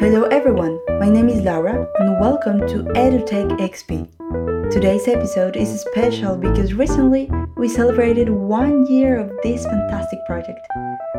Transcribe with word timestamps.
Hello 0.00 0.22
everyone, 0.28 0.80
my 0.98 1.10
name 1.10 1.28
is 1.28 1.42
Laura 1.42 1.86
and 1.98 2.18
welcome 2.18 2.58
to 2.60 2.84
EduTech 2.94 3.58
XP. 3.58 4.70
Today's 4.72 5.06
episode 5.06 5.56
is 5.56 5.82
special 5.82 6.38
because 6.38 6.72
recently 6.72 7.30
we 7.58 7.68
celebrated 7.68 8.30
one 8.30 8.86
year 8.86 9.18
of 9.18 9.30
this 9.42 9.66
fantastic 9.66 10.18
project. 10.24 10.66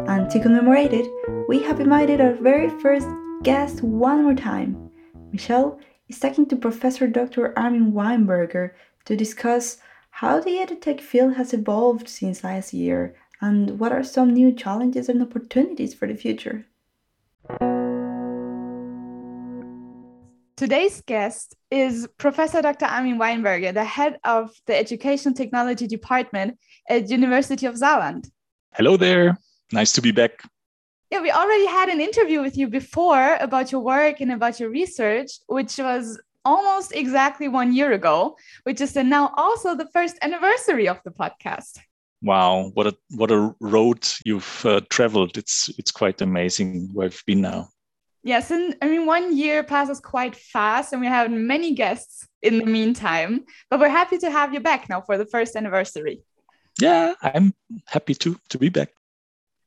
And 0.07 0.31
to 0.31 0.39
commemorate 0.39 0.94
it, 0.94 1.07
we 1.48 1.62
have 1.62 1.80
invited 1.80 2.21
our 2.21 2.34
very 2.34 2.70
first 2.81 3.07
guest 3.44 3.84
one 3.84 4.23
more 4.23 4.34
time. 4.34 4.89
Michelle 5.32 5.79
is 6.09 6.18
talking 6.18 6.48
to 6.48 6.55
Professor 6.55 7.05
Dr. 7.05 7.54
Armin 7.55 7.91
Weinberger 7.91 8.71
to 9.05 9.16
discuss 9.16 9.77
how 10.09 10.39
the 10.39 10.57
EduTech 10.57 11.02
field 11.02 11.36
has 11.36 11.54
evolved 11.54 12.09
since 12.09 12.43
last 12.43 12.73
year 12.73 13.16
and 13.41 13.79
what 13.79 13.91
are 13.91 14.04
some 14.04 14.34
new 14.34 14.52
challenges 14.52 15.07
and 15.07 15.21
opportunities 15.21 15.93
for 15.93 16.07
the 16.07 16.16
future. 16.16 16.66
Today's 20.61 21.01
guest 21.07 21.55
is 21.71 22.07
Professor 22.20 22.61
Dr. 22.61 22.85
Armin 22.85 23.17
Weinberger, 23.17 23.73
the 23.73 23.83
head 23.83 24.20
of 24.23 24.51
the 24.67 24.77
Education 24.77 25.34
Technology 25.34 25.87
Department 25.87 26.59
at 26.87 27.09
University 27.09 27.65
of 27.65 27.73
Saarland. 27.73 28.29
Hello 28.75 28.95
there. 28.95 29.39
Nice 29.71 29.91
to 29.93 30.03
be 30.03 30.11
back. 30.11 30.43
Yeah, 31.09 31.21
we 31.21 31.31
already 31.31 31.65
had 31.65 31.89
an 31.89 31.99
interview 31.99 32.43
with 32.43 32.57
you 32.57 32.67
before 32.67 33.37
about 33.39 33.71
your 33.71 33.81
work 33.81 34.21
and 34.21 34.31
about 34.31 34.59
your 34.59 34.70
research, 34.70 35.31
which 35.47 35.79
was 35.79 36.21
almost 36.45 36.93
exactly 36.93 37.48
one 37.48 37.75
year 37.75 37.93
ago, 37.93 38.37
which 38.62 38.81
is 38.81 38.95
now 38.95 39.34
also 39.37 39.75
the 39.75 39.89
first 39.91 40.20
anniversary 40.21 40.87
of 40.87 41.01
the 41.03 41.09
podcast. 41.09 41.79
Wow, 42.21 42.70
what 42.75 42.85
a 42.85 42.95
what 43.15 43.31
a 43.31 43.55
road 43.59 44.07
you've 44.25 44.63
uh, 44.63 44.81
traveled! 44.91 45.39
It's 45.39 45.70
it's 45.79 45.89
quite 45.89 46.21
amazing 46.21 46.91
where 46.93 47.07
I've 47.07 47.23
been 47.25 47.41
now. 47.41 47.70
Yes, 48.23 48.51
and 48.51 48.76
I 48.82 48.87
mean, 48.87 49.05
one 49.05 49.35
year 49.35 49.63
passes 49.63 49.99
quite 49.99 50.35
fast, 50.35 50.93
and 50.93 51.01
we 51.01 51.07
have 51.07 51.32
many 51.32 51.73
guests 51.73 52.27
in 52.41 52.59
the 52.59 52.65
meantime. 52.65 53.46
But 53.70 53.79
we're 53.79 53.90
happy 53.90 54.20
to 54.20 54.29
have 54.29 54.54
you 54.54 54.59
back 54.59 54.90
now 54.90 55.01
for 55.01 55.18
the 55.18 55.26
first 55.26 55.55
anniversary. 55.55 56.21
Yeah, 56.79 57.13
I'm 57.21 57.54
happy 57.87 58.13
to 58.15 58.37
to 58.49 58.57
be 58.59 58.70
back. 58.70 58.90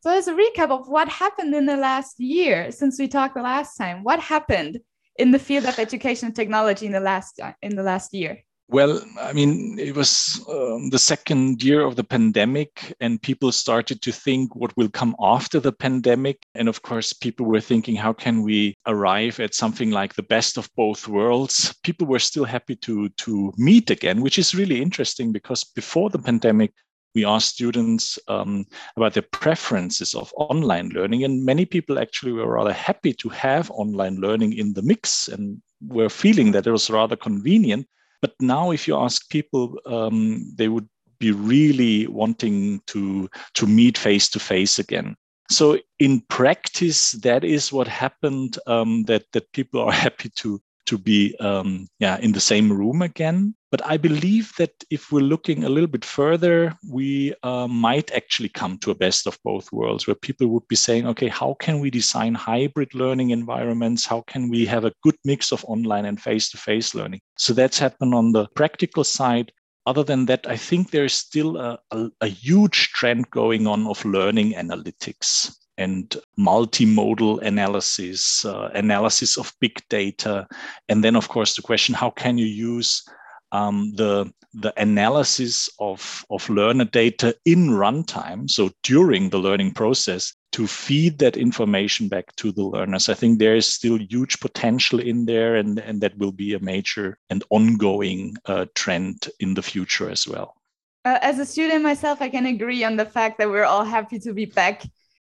So, 0.03 0.11
as 0.11 0.29
a 0.29 0.35
recap 0.35 0.71
of 0.71 0.89
what 0.89 1.09
happened 1.09 1.55
in 1.55 1.67
the 1.67 1.77
last 1.77 2.21
year 2.21 2.71
since 2.71 2.99
we 2.99 3.09
talked 3.09 3.35
the 3.35 3.43
last 3.43 3.77
time, 3.77 4.05
what 4.05 4.21
happened 4.21 4.79
in 5.17 5.31
the 5.31 5.39
field 5.39 5.65
of 5.65 5.79
education 5.79 6.27
and 6.27 6.37
technology 6.37 6.87
in 6.87 6.93
the 6.93 7.01
last 7.01 7.41
uh, 7.41 7.53
in 7.61 7.75
the 7.75 7.83
last 7.83 8.15
year? 8.15 8.45
Well, 8.69 9.05
I 9.21 9.35
mean, 9.35 9.79
it 9.79 9.95
was 9.95 10.43
um, 10.49 10.89
the 10.89 10.99
second 10.99 11.63
year 11.63 11.83
of 11.83 11.97
the 11.97 12.05
pandemic, 12.05 12.95
and 12.99 13.21
people 13.21 13.53
started 13.53 14.01
to 14.03 14.11
think 14.11 14.57
what 14.57 14.75
will 14.75 14.89
come 14.89 15.15
after 15.21 15.61
the 15.61 15.71
pandemic. 15.73 16.39
And 16.55 16.67
of 16.69 16.81
course, 16.81 17.13
people 17.13 17.45
were 17.45 17.61
thinking, 17.61 17.95
how 17.95 18.15
can 18.15 18.43
we 18.43 18.75
arrive 18.87 19.39
at 19.39 19.55
something 19.55 19.91
like 19.91 20.15
the 20.15 20.23
best 20.23 20.57
of 20.57 20.71
both 20.77 21.07
worlds? 21.07 21.75
People 21.85 22.07
were 22.07 22.19
still 22.19 22.45
happy 22.45 22.75
to, 22.77 23.11
to 23.11 23.53
meet 23.59 23.91
again, 23.91 24.23
which 24.23 24.39
is 24.39 24.55
really 24.55 24.81
interesting 24.81 25.31
because 25.31 25.63
before 25.63 26.09
the 26.09 26.19
pandemic, 26.19 26.73
we 27.15 27.25
asked 27.25 27.55
students 27.55 28.19
um, 28.29 28.65
about 28.97 29.13
their 29.13 29.23
preferences 29.31 30.15
of 30.15 30.33
online 30.37 30.89
learning, 30.89 31.23
and 31.23 31.45
many 31.45 31.67
people 31.67 31.99
actually 31.99 32.33
were 32.33 32.55
rather 32.55 32.73
happy 32.73 33.13
to 33.13 33.29
have 33.29 33.71
online 33.71 34.17
learning 34.17 34.55
in 34.55 34.73
the 34.73 34.83
mix 34.83 35.29
and 35.29 35.61
were 35.83 36.09
feeling 36.09 36.51
that 36.53 36.67
it 36.67 36.73
was 36.73 36.91
rather 36.91 37.15
convenient. 37.15 37.87
But 38.25 38.33
now, 38.41 38.71
if 38.71 38.89
you 38.89 38.97
ask 38.97 39.29
people, 39.29 39.79
um, 39.85 40.51
they 40.57 40.69
would 40.69 40.89
be 41.19 41.31
really 41.31 42.07
wanting 42.07 42.81
to 42.87 43.29
to 43.53 43.67
meet 43.67 43.99
face 43.99 44.31
to 44.31 44.41
face 44.41 44.79
again. 44.79 45.15
So 45.51 45.79
in 45.99 46.23
practice, 46.31 47.13
that 47.21 47.45
is 47.45 47.71
what 47.71 47.87
happened. 47.87 48.59
Um, 48.67 49.03
that 49.09 49.25
that 49.33 49.53
people 49.53 49.83
are 49.83 49.93
happy 50.07 50.31
to 50.37 50.59
to 50.87 50.99
be 50.99 51.37
um, 51.41 51.89
yeah 51.99 52.19
in 52.19 52.33
the 52.33 52.41
same 52.41 52.73
room 52.73 53.03
again. 53.03 53.55
But 53.71 53.85
I 53.85 53.97
believe 53.97 54.53
that 54.57 54.73
if 54.91 55.11
we're 55.11 55.21
looking 55.21 55.65
a 55.65 55.69
little 55.69 55.89
bit 55.89 56.05
further, 56.05 56.73
we 56.89 57.35
uh, 57.43 57.67
might 57.67 58.13
actually 58.13 58.51
come 58.51 58.79
to 58.79 58.93
a 58.93 58.95
best 58.95 59.27
of 59.27 59.39
both 59.43 59.73
worlds, 59.73 60.07
where 60.07 60.15
people 60.15 60.47
would 60.49 60.69
be 60.69 60.77
saying, 60.77 61.07
okay, 61.09 61.29
how 61.29 61.55
can 61.55 61.81
we 61.81 61.91
design 61.91 62.35
hybrid 62.35 62.95
learning 62.95 63.31
environments? 63.31 64.07
How 64.07 64.21
can 64.29 64.49
we 64.49 64.65
have 64.67 64.85
a 64.85 64.93
good 65.03 65.17
mix 65.25 65.51
of 65.51 65.65
online 65.65 66.05
and 66.05 66.23
face-to-face 66.23 66.95
learning? 66.95 67.21
So 67.37 67.53
that's 67.53 67.79
happened 67.79 68.15
on 68.15 68.31
the 68.31 68.47
practical 68.55 69.03
side 69.03 69.51
other 69.87 70.03
than 70.03 70.25
that, 70.27 70.47
I 70.49 70.57
think 70.57 70.91
there's 70.91 71.13
still 71.13 71.59
a, 71.59 71.79
a, 71.91 72.11
a, 72.23 72.27
huge 72.27 72.89
trend 72.93 73.31
going 73.31 73.67
on 73.67 73.87
of 73.87 74.03
learning 74.05 74.55
analytics 74.55 75.55
and 75.79 76.17
multimodal 76.39 77.43
analysis, 77.43 78.45
uh, 78.45 78.71
analysis 78.75 79.37
of 79.37 79.53
big 79.61 79.81
data. 79.89 80.47
And 80.89 81.03
then, 81.03 81.17
of 81.17 81.29
course, 81.29 81.57
the 81.57 81.63
question 81.63 81.95
how 81.95 82.11
can 82.11 82.39
you 82.39 82.47
use 82.47 83.03
um, 83.53 83.93
the, 83.95 84.33
the 84.53 84.73
analysis 84.81 85.69
of, 85.79 86.25
of 86.31 86.49
learner 86.51 86.85
data 86.85 87.37
in 87.45 87.71
runtime, 87.71 88.51
so 88.51 88.71
during 88.83 89.31
the 89.31 89.39
learning 89.39 89.73
process, 89.73 90.35
to 90.53 90.67
feed 90.67 91.19
that 91.19 91.37
information 91.37 92.09
back 92.09 92.35
to 92.37 92.53
the 92.53 92.63
learners. 92.63 93.09
I 93.09 93.15
think 93.15 93.39
there 93.39 93.57
is 93.57 93.67
still 93.67 93.99
huge 93.99 94.39
potential 94.41 95.01
in 95.01 95.27
there, 95.27 95.57
and, 95.57 95.79
and 95.79 96.01
that 96.01 96.17
will 96.19 96.33
be 96.33 96.55
a 96.55 96.61
major 96.61 97.19
and 97.31 97.43
ongoing 97.51 98.37
uh, 98.47 98.67
trend 98.75 99.29
in 99.41 99.55
the 99.55 99.63
future 99.63 100.11
as 100.11 100.29
well. 100.29 100.55
Uh, 101.05 101.19
as 101.23 101.39
a 101.39 101.45
student 101.45 101.83
myself, 101.83 102.23
I 102.23 102.29
can 102.29 102.47
agree 102.47 102.83
on 102.83 102.97
the 102.97 103.05
fact 103.05 103.39
that 103.39 103.51
we're 103.51 103.65
all 103.65 103.85
happy 103.85 104.19
to 104.21 104.33
be 104.33 104.47
back 104.47 104.85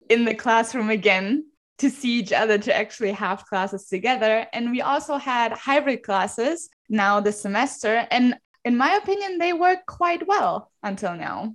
in 0.09 0.25
the 0.25 0.35
classroom 0.35 0.91
again 0.91 1.45
to 1.79 1.91
see 1.91 2.19
each 2.19 2.33
other 2.33 2.59
to 2.59 2.77
actually 2.77 3.13
have 3.13 3.47
classes 3.47 3.87
together. 3.87 4.47
And 4.53 4.71
we 4.71 4.83
also 4.83 5.17
had 5.17 5.53
hybrid 5.53 6.03
classes 6.03 6.69
now 6.89 7.21
this 7.21 7.41
semester. 7.41 8.07
And 8.11 8.37
in 8.65 8.77
my 8.77 8.97
opinion 8.97 9.39
they 9.39 9.53
work 9.53 9.87
quite 9.87 10.27
well 10.27 10.71
until 10.83 11.15
now 11.15 11.55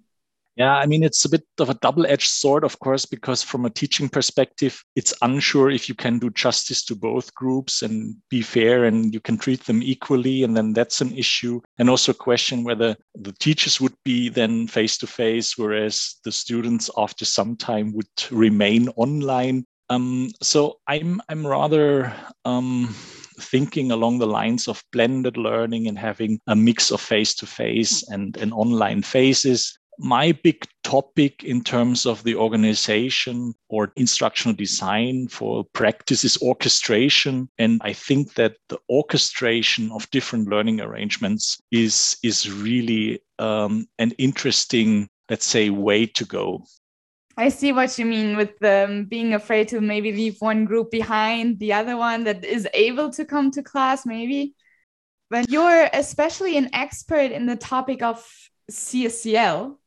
yeah, 0.56 0.76
I 0.76 0.86
mean, 0.86 1.04
it's 1.04 1.26
a 1.26 1.30
bit 1.30 1.44
of 1.60 1.72
a 1.72 1.74
double 1.76 2.06
edged 2.06 2.30
sword, 2.30 2.64
of 2.64 2.78
course, 2.80 3.08
because 3.08 3.42
from 3.42 3.66
a 3.66 3.72
teaching 3.72 4.08
perspective, 4.08 4.84
it's 4.96 5.14
unsure 5.24 5.72
if 5.72 5.90
you 5.90 5.96
can 5.96 6.20
do 6.20 6.30
justice 6.30 6.86
to 6.86 6.96
both 6.96 7.34
groups 7.34 7.82
and 7.82 8.16
be 8.30 8.44
fair 8.44 8.86
and 8.86 9.14
you 9.14 9.20
can 9.20 9.38
treat 9.38 9.64
them 9.64 9.82
equally. 9.82 10.44
And 10.44 10.56
then 10.56 10.74
that's 10.74 11.02
an 11.02 11.12
issue. 11.18 11.60
And 11.80 11.90
also 11.90 12.14
question 12.14 12.64
whether 12.64 12.96
the 13.16 13.32
teachers 13.34 13.82
would 13.82 13.96
be 14.06 14.30
then 14.30 14.68
face 14.68 14.98
to 15.00 15.08
face, 15.08 15.58
whereas 15.58 16.18
the 16.24 16.32
students 16.32 16.90
after 16.98 17.26
some 17.26 17.56
time 17.56 17.92
would 17.94 18.06
remain 18.30 18.90
online. 18.90 19.66
Um, 19.90 20.30
so 20.42 20.78
I'm, 20.88 21.20
I'm 21.30 21.46
rather. 21.46 22.14
Um, 22.46 22.96
thinking 23.40 23.92
along 23.92 24.20
the 24.20 24.28
lines 24.28 24.68
of 24.68 24.84
blended 24.92 25.38
learning 25.38 25.88
and 25.88 25.98
having 25.98 26.40
a 26.46 26.56
mix 26.56 26.92
of 26.92 27.02
face 27.02 27.34
to 27.34 27.48
face 27.48 28.08
and, 28.10 28.38
and 28.38 28.54
online 28.54 29.02
phases 29.02 29.76
my 30.00 30.32
big 30.32 30.66
topic 30.84 31.44
in 31.44 31.64
terms 31.64 32.06
of 32.06 32.24
the 32.24 32.36
organization 32.36 33.54
or 33.70 33.92
instructional 33.96 34.56
design 34.56 35.28
for 35.28 35.64
practice 35.74 36.24
is 36.24 36.42
orchestration 36.42 37.50
and 37.58 37.80
i 37.84 37.94
think 37.94 38.34
that 38.34 38.56
the 38.70 38.78
orchestration 38.90 39.92
of 39.92 40.10
different 40.12 40.48
learning 40.48 40.82
arrangements 40.82 41.62
is 41.72 42.18
is 42.24 42.52
really 42.52 43.20
um, 43.40 43.86
an 44.00 44.12
interesting 44.18 45.08
let's 45.30 45.46
say 45.46 45.70
way 45.70 46.06
to 46.06 46.26
go 46.26 46.64
I 47.36 47.50
see 47.50 47.72
what 47.72 47.98
you 47.98 48.06
mean 48.06 48.38
with 48.38 48.64
um, 48.64 49.06
being 49.06 49.34
afraid 49.34 49.68
to 49.70 49.82
maybe 49.82 50.12
leave 50.12 50.38
one 50.40 50.66
group 50.66 50.92
behind, 50.92 51.58
the 51.58 51.74
other 51.74 51.98
one 51.98 52.26
that 52.26 52.46
is 52.46 52.68
able 52.74 53.10
to 53.12 53.26
come 53.26 53.50
to 53.52 53.64
class, 53.64 54.06
maybe. 54.06 54.54
But 55.32 55.50
you're 55.50 55.90
especially 55.94 56.58
an 56.58 56.70
expert 56.74 57.32
in 57.32 57.48
the 57.48 57.56
topic 57.56 58.04
of 58.04 58.24
CSCL. 58.72 59.78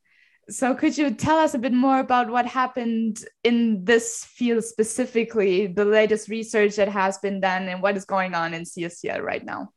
So, 0.49 0.75
could 0.75 0.97
you 0.97 1.11
tell 1.11 1.39
us 1.39 1.55
a 1.55 1.59
bit 1.59 1.73
more 1.73 1.99
about 1.99 2.31
what 2.31 2.47
happened 2.47 3.25
in 3.43 3.85
this 3.85 4.25
field 4.25 4.63
specifically, 4.63 5.67
the 5.67 5.85
latest 5.85 6.29
research 6.29 6.77
that 6.77 6.89
has 6.89 7.19
been 7.19 7.41
done, 7.41 7.69
and 7.69 7.83
what 7.83 7.97
is 7.97 8.05
going 8.05 8.35
on 8.35 8.55
in 8.55 8.63
CSCL 8.63 9.23
right 9.23 9.45
now? 9.45 9.71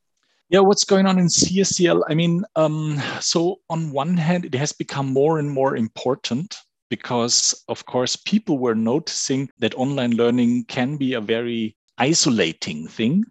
Yeah, 0.49 0.59
what's 0.59 0.83
going 0.83 1.07
on 1.07 1.17
in 1.17 1.27
CSCL? 1.27 2.03
I 2.07 2.13
mean, 2.13 2.43
um, 2.55 3.01
so 3.19 3.57
on 3.69 3.91
one 3.91 4.15
hand, 4.15 4.45
it 4.45 4.55
has 4.55 4.71
become 4.71 5.11
more 5.11 5.39
and 5.39 5.49
more 5.49 5.75
important 5.75 6.57
because, 6.89 7.63
of 7.67 7.85
course, 7.85 8.15
people 8.15 8.59
were 8.59 8.75
noticing 8.75 9.49
that 9.59 9.75
online 9.75 10.11
learning 10.11 10.65
can 10.65 10.97
be 10.97 11.13
a 11.13 11.21
very 11.21 11.75
isolating 11.97 12.87
thing 12.87 13.25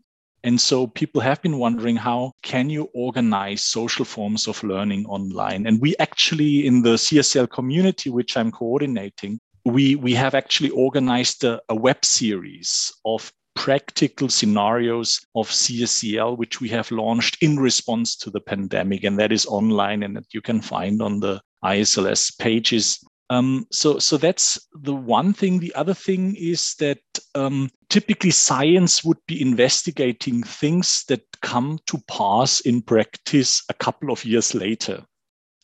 and 0.48 0.58
so 0.58 0.86
people 0.86 1.20
have 1.20 1.42
been 1.42 1.58
wondering 1.58 1.96
how 1.96 2.32
can 2.42 2.70
you 2.70 2.88
organize 2.94 3.62
social 3.62 4.06
forms 4.06 4.48
of 4.48 4.64
learning 4.64 5.04
online? 5.04 5.66
And 5.66 5.78
we 5.78 5.94
actually 5.98 6.66
in 6.66 6.80
the 6.80 6.94
CSL 6.94 7.50
community, 7.50 8.08
which 8.08 8.34
I'm 8.34 8.50
coordinating, 8.50 9.40
we, 9.66 9.94
we 9.96 10.14
have 10.14 10.34
actually 10.34 10.70
organized 10.70 11.44
a, 11.44 11.60
a 11.68 11.76
web 11.76 12.02
series 12.02 12.90
of 13.04 13.30
practical 13.56 14.30
scenarios 14.30 15.20
of 15.34 15.50
CSCL, 15.50 16.38
which 16.38 16.62
we 16.62 16.70
have 16.70 16.90
launched 16.90 17.36
in 17.42 17.58
response 17.58 18.16
to 18.16 18.30
the 18.30 18.40
pandemic. 18.40 19.04
And 19.04 19.18
that 19.18 19.32
is 19.32 19.44
online 19.44 20.02
and 20.02 20.16
that 20.16 20.32
you 20.32 20.40
can 20.40 20.62
find 20.62 21.02
on 21.02 21.20
the 21.20 21.42
ISLS 21.62 22.38
pages. 22.38 23.04
Um, 23.30 23.66
so, 23.70 23.98
so 23.98 24.16
that's 24.16 24.58
the 24.72 24.94
one 24.94 25.32
thing. 25.32 25.58
The 25.58 25.74
other 25.74 25.94
thing 25.94 26.34
is 26.36 26.74
that 26.76 27.00
um, 27.34 27.68
typically 27.90 28.30
science 28.30 29.04
would 29.04 29.18
be 29.26 29.42
investigating 29.42 30.42
things 30.42 31.04
that 31.08 31.22
come 31.42 31.78
to 31.86 31.98
pass 32.08 32.60
in 32.60 32.80
practice 32.82 33.62
a 33.68 33.74
couple 33.74 34.10
of 34.10 34.24
years 34.24 34.54
later. 34.54 35.04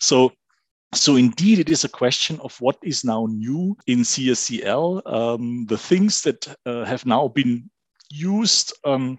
So 0.00 0.32
so 0.94 1.16
indeed, 1.16 1.58
it 1.58 1.70
is 1.70 1.84
a 1.84 1.88
question 1.88 2.38
of 2.40 2.56
what 2.60 2.76
is 2.82 3.04
now 3.04 3.26
new 3.26 3.76
in 3.86 4.00
CSCL. 4.00 5.02
Um, 5.12 5.66
the 5.66 5.78
things 5.78 6.22
that 6.22 6.54
uh, 6.66 6.84
have 6.84 7.04
now 7.04 7.28
been 7.28 7.68
used 8.10 8.72
um, 8.84 9.18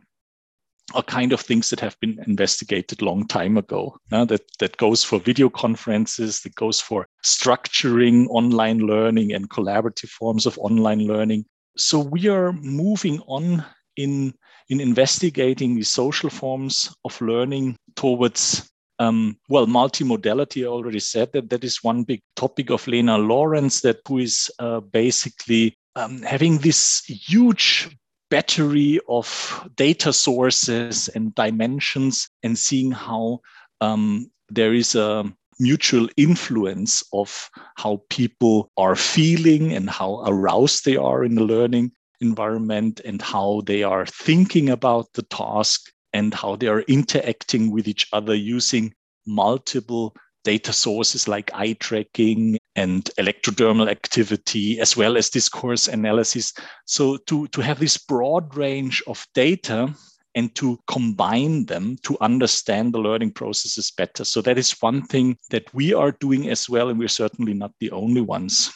are 0.94 1.04
kind 1.04 1.34
of 1.34 1.42
things 1.42 1.70
that 1.70 1.80
have 1.80 2.00
been 2.00 2.20
investigated 2.28 3.02
long 3.02 3.28
time 3.28 3.58
ago. 3.58 3.98
That 4.10 4.42
that 4.60 4.78
goes 4.78 5.04
for 5.04 5.20
video 5.20 5.50
conferences, 5.50 6.42
that 6.42 6.56
goes 6.56 6.80
for 6.80 7.08
structuring 7.24 8.28
online 8.30 8.80
learning 8.80 9.34
and 9.34 9.50
collaborative 9.50 10.10
forms 10.10 10.46
of 10.46 10.58
online 10.60 11.08
learning. 11.08 11.46
So 11.78 12.00
we 12.00 12.28
are 12.28 12.54
moving 12.54 13.20
on 13.22 13.66
in 13.98 14.34
in 14.70 14.80
investigating 14.80 15.76
the 15.76 15.84
social 15.84 16.30
forms 16.30 16.96
of 17.04 17.20
learning 17.22 17.78
towards 17.96 18.70
um, 19.00 19.38
well, 19.50 19.68
multimodality, 19.68 20.64
I 20.64 20.68
already 20.68 21.00
said 21.02 21.34
that 21.34 21.50
that 21.50 21.64
is 21.64 21.84
one 21.84 22.04
big 22.04 22.22
topic 22.36 22.70
of 22.70 22.88
Lena 22.88 23.18
Lawrence, 23.18 23.82
that 23.82 24.00
who 24.08 24.20
is 24.20 24.50
uh, 24.60 24.80
basically 24.80 25.78
um, 25.96 26.22
having 26.22 26.60
this 26.60 27.04
huge 27.06 27.90
battery 28.36 29.00
of 29.08 29.66
data 29.78 30.12
sources 30.12 31.08
and 31.16 31.34
dimensions 31.36 32.28
and 32.44 32.60
seeing 32.60 32.92
how 32.92 33.40
um, 33.80 34.30
there 34.50 34.74
is 34.74 34.94
a 34.94 35.24
mutual 35.58 36.10
influence 36.18 37.02
of 37.14 37.50
how 37.78 38.02
people 38.10 38.70
are 38.76 38.98
feeling 38.98 39.72
and 39.72 39.90
how 39.90 40.22
aroused 40.28 40.84
they 40.84 40.98
are 40.98 41.24
in 41.24 41.36
the 41.36 41.46
learning 41.46 41.90
environment 42.20 43.00
and 43.06 43.22
how 43.22 43.62
they 43.68 43.84
are 43.84 44.06
thinking 44.06 44.70
about 44.70 45.08
the 45.14 45.24
task 45.24 45.94
and 46.12 46.34
how 46.34 46.58
they 46.58 46.68
are 46.68 46.82
interacting 46.90 47.72
with 47.72 47.88
each 47.88 48.06
other 48.12 48.36
using 48.36 48.94
multiple 49.26 50.14
data 50.44 50.74
sources 50.74 51.26
like 51.26 51.50
eye 51.54 51.78
tracking 51.80 52.58
and 52.76 53.10
electrodermal 53.18 53.90
activity, 53.90 54.80
as 54.80 54.98
well 54.98 55.18
as 55.18 55.30
discourse 55.30 55.88
analysis. 55.88 56.54
So, 56.86 57.18
to, 57.28 57.48
to 57.48 57.62
have 57.62 57.80
this 57.80 57.98
broad 57.98 58.56
range 58.56 59.02
of 59.08 59.26
data 59.34 59.94
and 60.36 60.54
to 60.56 60.78
combine 60.88 61.66
them 61.66 61.98
to 62.04 62.18
understand 62.20 62.94
the 62.94 63.00
learning 63.00 63.32
processes 63.32 63.92
better. 63.92 64.26
So, 64.26 64.42
that 64.42 64.58
is 64.58 64.72
one 64.82 65.04
thing 65.04 65.38
that 65.50 65.74
we 65.74 65.94
are 65.94 66.12
doing 66.12 66.50
as 66.50 66.70
well, 66.70 66.90
and 66.90 67.00
we're 67.00 67.08
certainly 67.08 67.54
not 67.54 67.72
the 67.80 67.92
only 67.92 68.22
ones. 68.22 68.72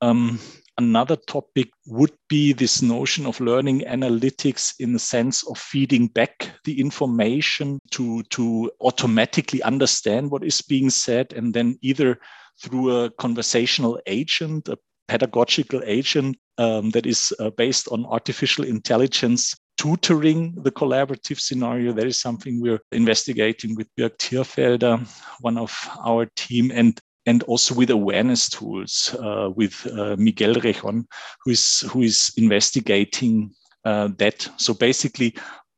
Um, 0.00 0.40
Another 0.78 1.16
topic 1.16 1.70
would 1.86 2.12
be 2.28 2.52
this 2.52 2.82
notion 2.82 3.24
of 3.24 3.40
learning 3.40 3.80
analytics 3.86 4.74
in 4.78 4.92
the 4.92 4.98
sense 4.98 5.42
of 5.48 5.56
feeding 5.56 6.06
back 6.08 6.52
the 6.64 6.78
information 6.78 7.78
to, 7.92 8.22
to 8.24 8.70
automatically 8.82 9.62
understand 9.62 10.30
what 10.30 10.44
is 10.44 10.60
being 10.60 10.90
said 10.90 11.32
and 11.32 11.54
then 11.54 11.78
either 11.80 12.20
through 12.62 13.04
a 13.04 13.10
conversational 13.10 13.98
agent, 14.06 14.68
a 14.68 14.78
pedagogical 15.08 15.82
agent 15.84 16.36
um, 16.58 16.90
that 16.90 17.06
is 17.06 17.32
uh, 17.38 17.50
based 17.50 17.88
on 17.88 18.06
artificial 18.06 18.64
intelligence 18.64 19.54
tutoring 19.76 20.54
the 20.62 20.70
collaborative 20.70 21.38
scenario. 21.38 21.92
That 21.92 22.06
is 22.06 22.20
something 22.20 22.60
we're 22.60 22.80
investigating 22.92 23.76
with 23.76 23.88
Birg 23.96 24.16
Tierfelder, 24.18 25.06
one 25.40 25.58
of 25.58 25.72
our 26.04 26.26
team. 26.36 26.70
And 26.74 26.98
and 27.28 27.42
also 27.44 27.74
with 27.74 27.90
awareness 27.90 28.48
tools 28.48 29.14
uh, 29.20 29.50
with 29.54 29.86
uh, 29.92 30.14
Miguel 30.16 30.54
Rejon, 30.54 31.04
who 31.42 31.50
is 31.50 31.80
who 31.90 32.02
is 32.02 32.32
investigating 32.36 33.50
uh, 33.84 34.08
that. 34.18 34.48
So 34.58 34.74
basically, 34.74 35.34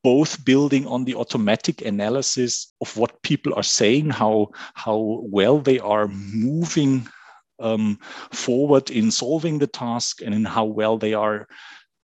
both 0.08 0.42
building 0.42 0.86
on 0.86 1.04
the 1.04 1.14
automatic 1.14 1.82
analysis 1.84 2.72
of 2.80 2.96
what 2.96 3.20
people 3.22 3.52
are 3.54 3.68
saying, 3.80 4.08
how 4.08 4.48
how 4.72 5.20
well 5.38 5.60
they 5.60 5.78
are 5.80 6.08
moving 6.08 7.06
um, 7.60 7.98
forward 8.32 8.88
in 8.90 9.10
solving 9.10 9.58
the 9.58 9.66
task, 9.66 10.22
and 10.24 10.34
in 10.34 10.46
how 10.46 10.64
well 10.64 10.96
they 10.96 11.12
are 11.12 11.46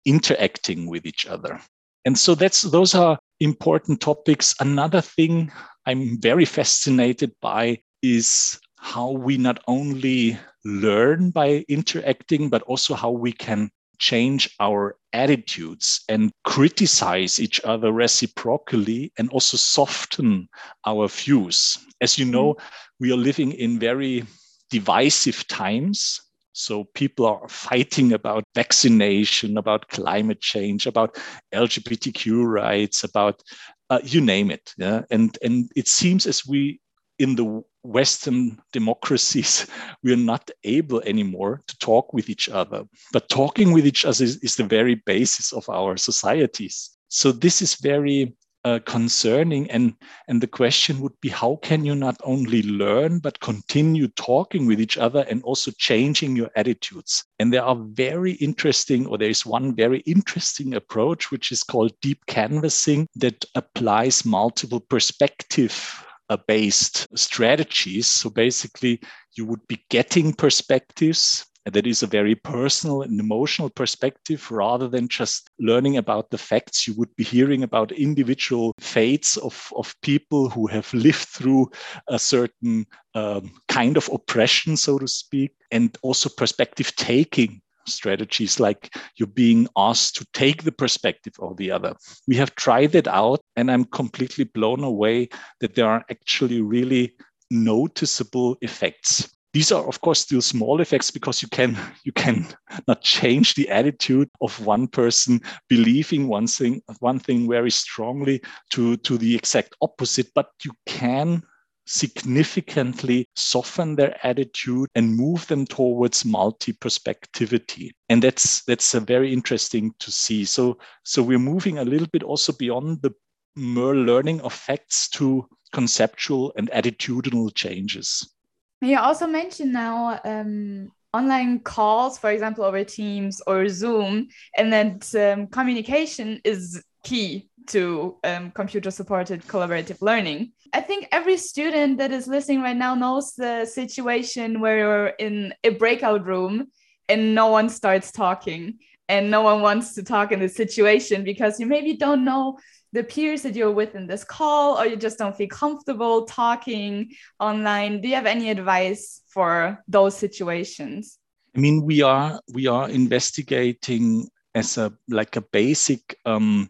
interacting 0.05 0.89
with 0.89 1.05
each 1.05 1.27
other. 1.27 1.61
And 2.05 2.17
so 2.17 2.33
that's 2.33 2.61
those 2.61 2.97
are 2.97 3.19
important 3.39 4.01
topics. 4.01 4.55
Another 4.59 5.01
thing 5.01 5.51
I'm 5.85 6.17
very 6.21 6.45
fascinated 6.45 7.31
by 7.41 7.85
is 8.01 8.59
how 8.77 9.11
we 9.11 9.37
not 9.37 9.59
only 9.67 10.39
learn 10.65 11.29
by 11.29 11.65
interacting, 11.69 12.49
but 12.49 12.63
also 12.63 12.95
how 12.95 13.11
we 13.11 13.31
can 13.31 13.69
change 13.99 14.49
our 14.59 14.97
attitudes 15.13 16.01
and 16.09 16.31
criticize 16.43 17.39
each 17.39 17.61
other 17.63 17.91
reciprocally 17.91 19.11
and 19.17 19.29
also 19.29 19.57
soften 19.57 20.47
our 20.85 21.07
views. 21.07 21.77
As 22.01 22.17
you 22.17 22.25
know, 22.25 22.57
we 22.99 23.11
are 23.11 23.17
living 23.17 23.51
in 23.51 23.79
very 23.79 24.23
divisive 24.69 25.47
times. 25.47 26.21
So 26.53 26.85
people 26.93 27.25
are 27.25 27.47
fighting 27.47 28.13
about 28.13 28.43
vaccination, 28.55 29.57
about 29.57 29.87
climate 29.87 30.41
change, 30.41 30.85
about 30.85 31.17
LGBTQ 31.53 32.45
rights, 32.45 33.03
about 33.03 33.41
uh, 33.89 33.99
you 34.03 34.21
name 34.21 34.51
it. 34.51 34.73
Yeah? 34.77 35.03
And, 35.09 35.37
and 35.41 35.71
it 35.75 35.87
seems 35.87 36.25
as 36.25 36.45
we 36.45 36.80
in 37.21 37.35
the 37.35 37.63
Western 37.83 38.59
democracies, 38.73 39.67
we 40.03 40.11
are 40.11 40.27
not 40.33 40.49
able 40.63 41.01
anymore 41.01 41.61
to 41.67 41.77
talk 41.77 42.13
with 42.13 42.29
each 42.29 42.49
other. 42.49 42.83
But 43.13 43.29
talking 43.29 43.71
with 43.71 43.85
each 43.85 44.05
other 44.05 44.23
is, 44.23 44.37
is 44.37 44.55
the 44.55 44.63
very 44.63 44.95
basis 44.95 45.53
of 45.53 45.69
our 45.69 45.97
societies. 45.97 46.89
So 47.09 47.31
this 47.31 47.61
is 47.61 47.75
very 47.75 48.33
uh, 48.63 48.79
concerning. 48.85 49.69
And, 49.71 49.95
and 50.27 50.41
the 50.41 50.47
question 50.47 50.99
would 50.99 51.19
be 51.21 51.29
how 51.29 51.57
can 51.63 51.83
you 51.83 51.95
not 51.95 52.17
only 52.23 52.61
learn, 52.63 53.19
but 53.19 53.39
continue 53.39 54.07
talking 54.09 54.65
with 54.67 54.79
each 54.79 54.97
other 54.97 55.25
and 55.29 55.41
also 55.43 55.71
changing 55.77 56.35
your 56.35 56.49
attitudes? 56.55 57.23
And 57.39 57.51
there 57.51 57.63
are 57.63 57.75
very 57.75 58.33
interesting, 58.33 59.07
or 59.07 59.17
there 59.17 59.29
is 59.29 59.45
one 59.45 59.75
very 59.75 59.99
interesting 60.01 60.75
approach, 60.75 61.31
which 61.31 61.51
is 61.51 61.63
called 61.63 61.93
deep 62.01 62.25
canvassing 62.27 63.07
that 63.15 63.45
applies 63.55 64.25
multiple 64.25 64.79
perspective 64.79 66.05
based 66.37 67.07
strategies. 67.17 68.07
So 68.07 68.29
basically, 68.29 69.01
you 69.35 69.45
would 69.45 69.65
be 69.67 69.83
getting 69.89 70.33
perspectives 70.33 71.45
that 71.65 71.85
is 71.85 72.01
a 72.01 72.07
very 72.07 72.35
personal 72.35 73.03
and 73.03 73.19
emotional 73.19 73.69
perspective 73.69 74.49
rather 74.49 74.87
than 74.87 75.07
just 75.07 75.49
learning 75.59 75.97
about 75.97 76.29
the 76.31 76.37
facts. 76.37 76.87
You 76.87 76.95
would 76.95 77.15
be 77.15 77.23
hearing 77.23 77.63
about 77.63 77.91
individual 77.91 78.73
fates 78.79 79.37
of, 79.37 79.71
of 79.75 79.93
people 80.01 80.49
who 80.49 80.67
have 80.67 80.91
lived 80.93 81.27
through 81.27 81.69
a 82.07 82.17
certain 82.17 82.85
um, 83.13 83.51
kind 83.67 83.95
of 83.95 84.09
oppression, 84.11 84.75
so 84.75 84.97
to 84.97 85.07
speak, 85.07 85.51
and 85.69 85.95
also 86.01 86.29
perspective 86.35 86.95
taking 86.95 87.61
strategies 87.87 88.59
like 88.59 88.95
you're 89.17 89.27
being 89.27 89.67
asked 89.77 90.15
to 90.15 90.25
take 90.33 90.63
the 90.63 90.71
perspective 90.71 91.33
of 91.39 91.57
the 91.57 91.71
other. 91.71 91.95
We 92.27 92.35
have 92.37 92.55
tried 92.55 92.95
it 92.95 93.07
out, 93.07 93.41
and 93.55 93.71
I'm 93.71 93.85
completely 93.85 94.45
blown 94.45 94.83
away 94.83 95.29
that 95.59 95.75
there 95.75 95.89
are 95.89 96.05
actually 96.09 96.61
really 96.61 97.15
noticeable 97.49 98.57
effects. 98.61 99.29
These 99.53 99.73
are, 99.73 99.85
of 99.85 99.99
course, 99.99 100.21
still 100.21 100.41
small 100.41 100.79
effects 100.79 101.11
because 101.11 101.41
you 101.41 101.49
can 101.49 101.77
you 102.05 102.13
can 102.13 102.47
not 102.87 103.01
change 103.01 103.53
the 103.53 103.69
attitude 103.69 104.29
of 104.39 104.65
one 104.65 104.87
person 104.87 105.41
believing 105.67 106.29
one 106.29 106.47
thing 106.47 106.81
one 106.99 107.19
thing 107.19 107.49
very 107.49 107.71
strongly 107.71 108.41
to 108.69 108.95
to 108.97 109.17
the 109.17 109.35
exact 109.35 109.75
opposite, 109.81 110.27
but 110.33 110.47
you 110.63 110.71
can 110.85 111.43
significantly 111.91 113.27
soften 113.35 113.95
their 113.95 114.15
attitude 114.25 114.87
and 114.95 115.15
move 115.15 115.45
them 115.47 115.65
towards 115.65 116.23
multi-perspectivity. 116.23 117.91
And 118.07 118.23
that's 118.23 118.63
that's 118.63 118.93
a 118.93 118.99
very 119.01 119.33
interesting 119.33 119.93
to 119.99 120.11
see. 120.11 120.45
So 120.45 120.77
so 121.03 121.21
we're 121.21 121.39
moving 121.39 121.79
a 121.79 121.83
little 121.83 122.07
bit 122.11 122.23
also 122.23 122.53
beyond 122.53 123.01
the 123.01 123.11
mere 123.55 123.95
learning 123.95 124.39
of 124.41 124.53
facts 124.53 125.09
to 125.09 125.45
conceptual 125.73 126.53
and 126.55 126.71
attitudinal 126.71 127.53
changes. 127.53 128.35
You 128.79 128.97
also 128.97 129.27
mentioned 129.27 129.73
now 129.73 130.19
um, 130.23 130.91
online 131.13 131.59
calls 131.59 132.17
for 132.17 132.31
example 132.31 132.63
over 132.63 132.83
teams 132.85 133.41
or 133.45 133.67
zoom 133.67 134.29
and 134.57 134.71
that 134.71 135.13
um, 135.15 135.47
communication 135.47 136.39
is 136.45 136.81
key 137.03 137.49
to 137.67 138.17
um, 138.23 138.51
computer 138.51 138.91
supported 138.91 139.41
collaborative 139.43 140.01
learning. 140.01 140.53
I 140.73 140.79
think 140.81 141.07
every 141.11 141.37
student 141.37 141.97
that 141.97 142.11
is 142.11 142.27
listening 142.27 142.61
right 142.61 142.77
now 142.77 142.95
knows 142.95 143.33
the 143.33 143.65
situation 143.65 144.61
where 144.61 144.77
you're 144.77 145.07
in 145.07 145.53
a 145.63 145.69
breakout 145.69 146.25
room 146.25 146.67
and 147.09 147.35
no 147.35 147.47
one 147.47 147.67
starts 147.67 148.11
talking 148.11 148.79
and 149.09 149.29
no 149.29 149.41
one 149.41 149.61
wants 149.61 149.95
to 149.95 150.03
talk 150.03 150.31
in 150.31 150.39
this 150.39 150.55
situation 150.55 151.25
because 151.25 151.59
you 151.59 151.65
maybe 151.65 151.97
don't 151.97 152.23
know 152.23 152.57
the 152.93 153.03
peers 153.03 153.41
that 153.41 153.55
you're 153.55 153.71
with 153.71 153.95
in 153.95 154.07
this 154.07 154.23
call 154.23 154.79
or 154.79 154.85
you 154.85 154.95
just 154.95 155.17
don't 155.17 155.35
feel 155.35 155.49
comfortable 155.49 156.25
talking 156.25 157.11
online. 157.39 157.99
Do 157.99 158.07
you 158.07 158.15
have 158.15 158.25
any 158.25 158.49
advice 158.49 159.21
for 159.27 159.77
those 159.89 160.15
situations? 160.15 161.17
I 161.53 161.59
mean 161.59 161.83
we 161.83 162.01
are 162.01 162.39
we 162.53 162.67
are 162.67 162.89
investigating 162.89 164.29
as 164.55 164.77
a 164.77 164.91
like 165.09 165.35
a 165.35 165.41
basic 165.41 166.17
um, 166.25 166.69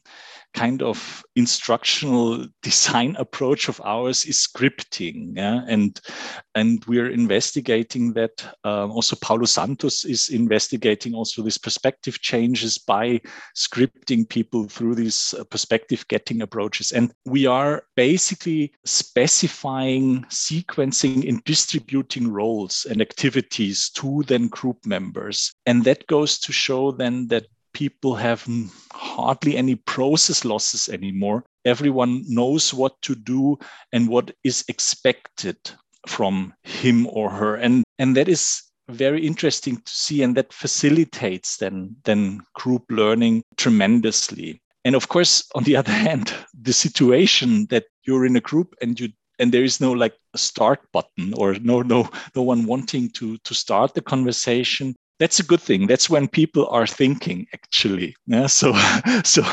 kind 0.54 0.82
of 0.82 1.24
instructional 1.36 2.46
design 2.62 3.16
approach 3.18 3.70
of 3.70 3.82
ours 3.84 4.26
is 4.26 4.48
scripting 4.48 5.36
yeah? 5.36 5.62
and 5.68 6.02
and 6.56 6.84
we're 6.86 7.10
investigating 7.10 8.14
that 8.14 8.44
um, 8.64 8.92
also 8.92 9.16
paulo 9.16 9.46
santos 9.46 10.04
is 10.04 10.30
investigating 10.30 11.14
also 11.14 11.42
these 11.42 11.58
perspective 11.58 12.20
changes 12.22 12.78
by 12.78 13.20
scripting 13.56 14.28
people 14.28 14.68
through 14.68 14.94
these 14.94 15.34
uh, 15.40 15.44
perspective 15.46 16.06
getting 16.10 16.42
approaches 16.42 16.92
and 16.92 17.14
we 17.26 17.46
are 17.46 17.84
basically 17.96 18.74
specifying 18.86 20.22
sequencing 20.30 21.28
and 21.28 21.44
distributing 21.46 22.32
roles 22.32 22.86
and 22.90 23.02
activities 23.02 23.90
to 23.90 24.24
then 24.28 24.48
group 24.48 24.86
members 24.86 25.54
and 25.66 25.84
that 25.84 26.06
goes 26.08 26.38
to 26.40 26.52
show 26.52 26.92
then 26.92 27.28
that 27.28 27.46
people 27.74 28.16
have 28.16 28.48
hardly 28.94 29.58
any 29.58 29.76
process 29.76 30.46
losses 30.46 30.90
anymore. 30.90 31.44
Everyone 31.66 32.24
knows 32.28 32.74
what 32.74 33.02
to 33.04 33.16
do 33.16 33.58
and 33.92 34.08
what 34.08 34.32
is 34.44 34.66
expected 34.68 35.58
from 36.08 36.54
him 36.64 37.08
or 37.08 37.30
her. 37.30 37.56
And, 37.56 37.84
and 38.00 38.16
that 38.18 38.28
is 38.28 38.64
very 38.90 39.26
interesting 39.26 39.78
to 39.78 39.92
see. 39.92 40.24
And 40.24 40.36
that 40.38 40.54
facilitates 40.54 41.58
then, 41.58 41.96
then 42.04 42.42
group 42.56 42.84
learning 42.90 43.44
tremendously. 43.58 44.62
And 44.84 44.96
of 44.96 45.08
course, 45.10 45.44
on 45.56 45.64
the 45.64 45.76
other 45.82 45.92
hand, 45.92 46.34
the 46.60 46.74
situation 46.74 47.68
that 47.70 47.86
you're 48.04 48.26
in 48.26 48.36
a 48.36 48.42
group 48.42 48.76
and 48.82 49.00
you 49.00 49.10
and 49.40 49.52
there 49.52 49.64
is 49.64 49.82
no 49.82 49.92
like 49.92 50.14
start 50.36 50.80
button 50.94 51.34
or 51.36 51.56
no 51.56 51.82
no 51.82 52.08
no 52.36 52.44
one 52.44 52.66
wanting 52.68 53.10
to 53.10 53.38
to 53.40 53.56
start 53.56 53.94
the 53.96 54.02
conversation 54.02 54.96
that's 55.22 55.40
a 55.40 55.44
good 55.44 55.62
thing 55.62 55.86
that's 55.86 56.10
when 56.10 56.28
people 56.28 56.68
are 56.70 56.88
thinking 56.88 57.46
actually 57.54 58.16
yeah 58.26 58.48
so 58.48 58.74
so 59.24 59.44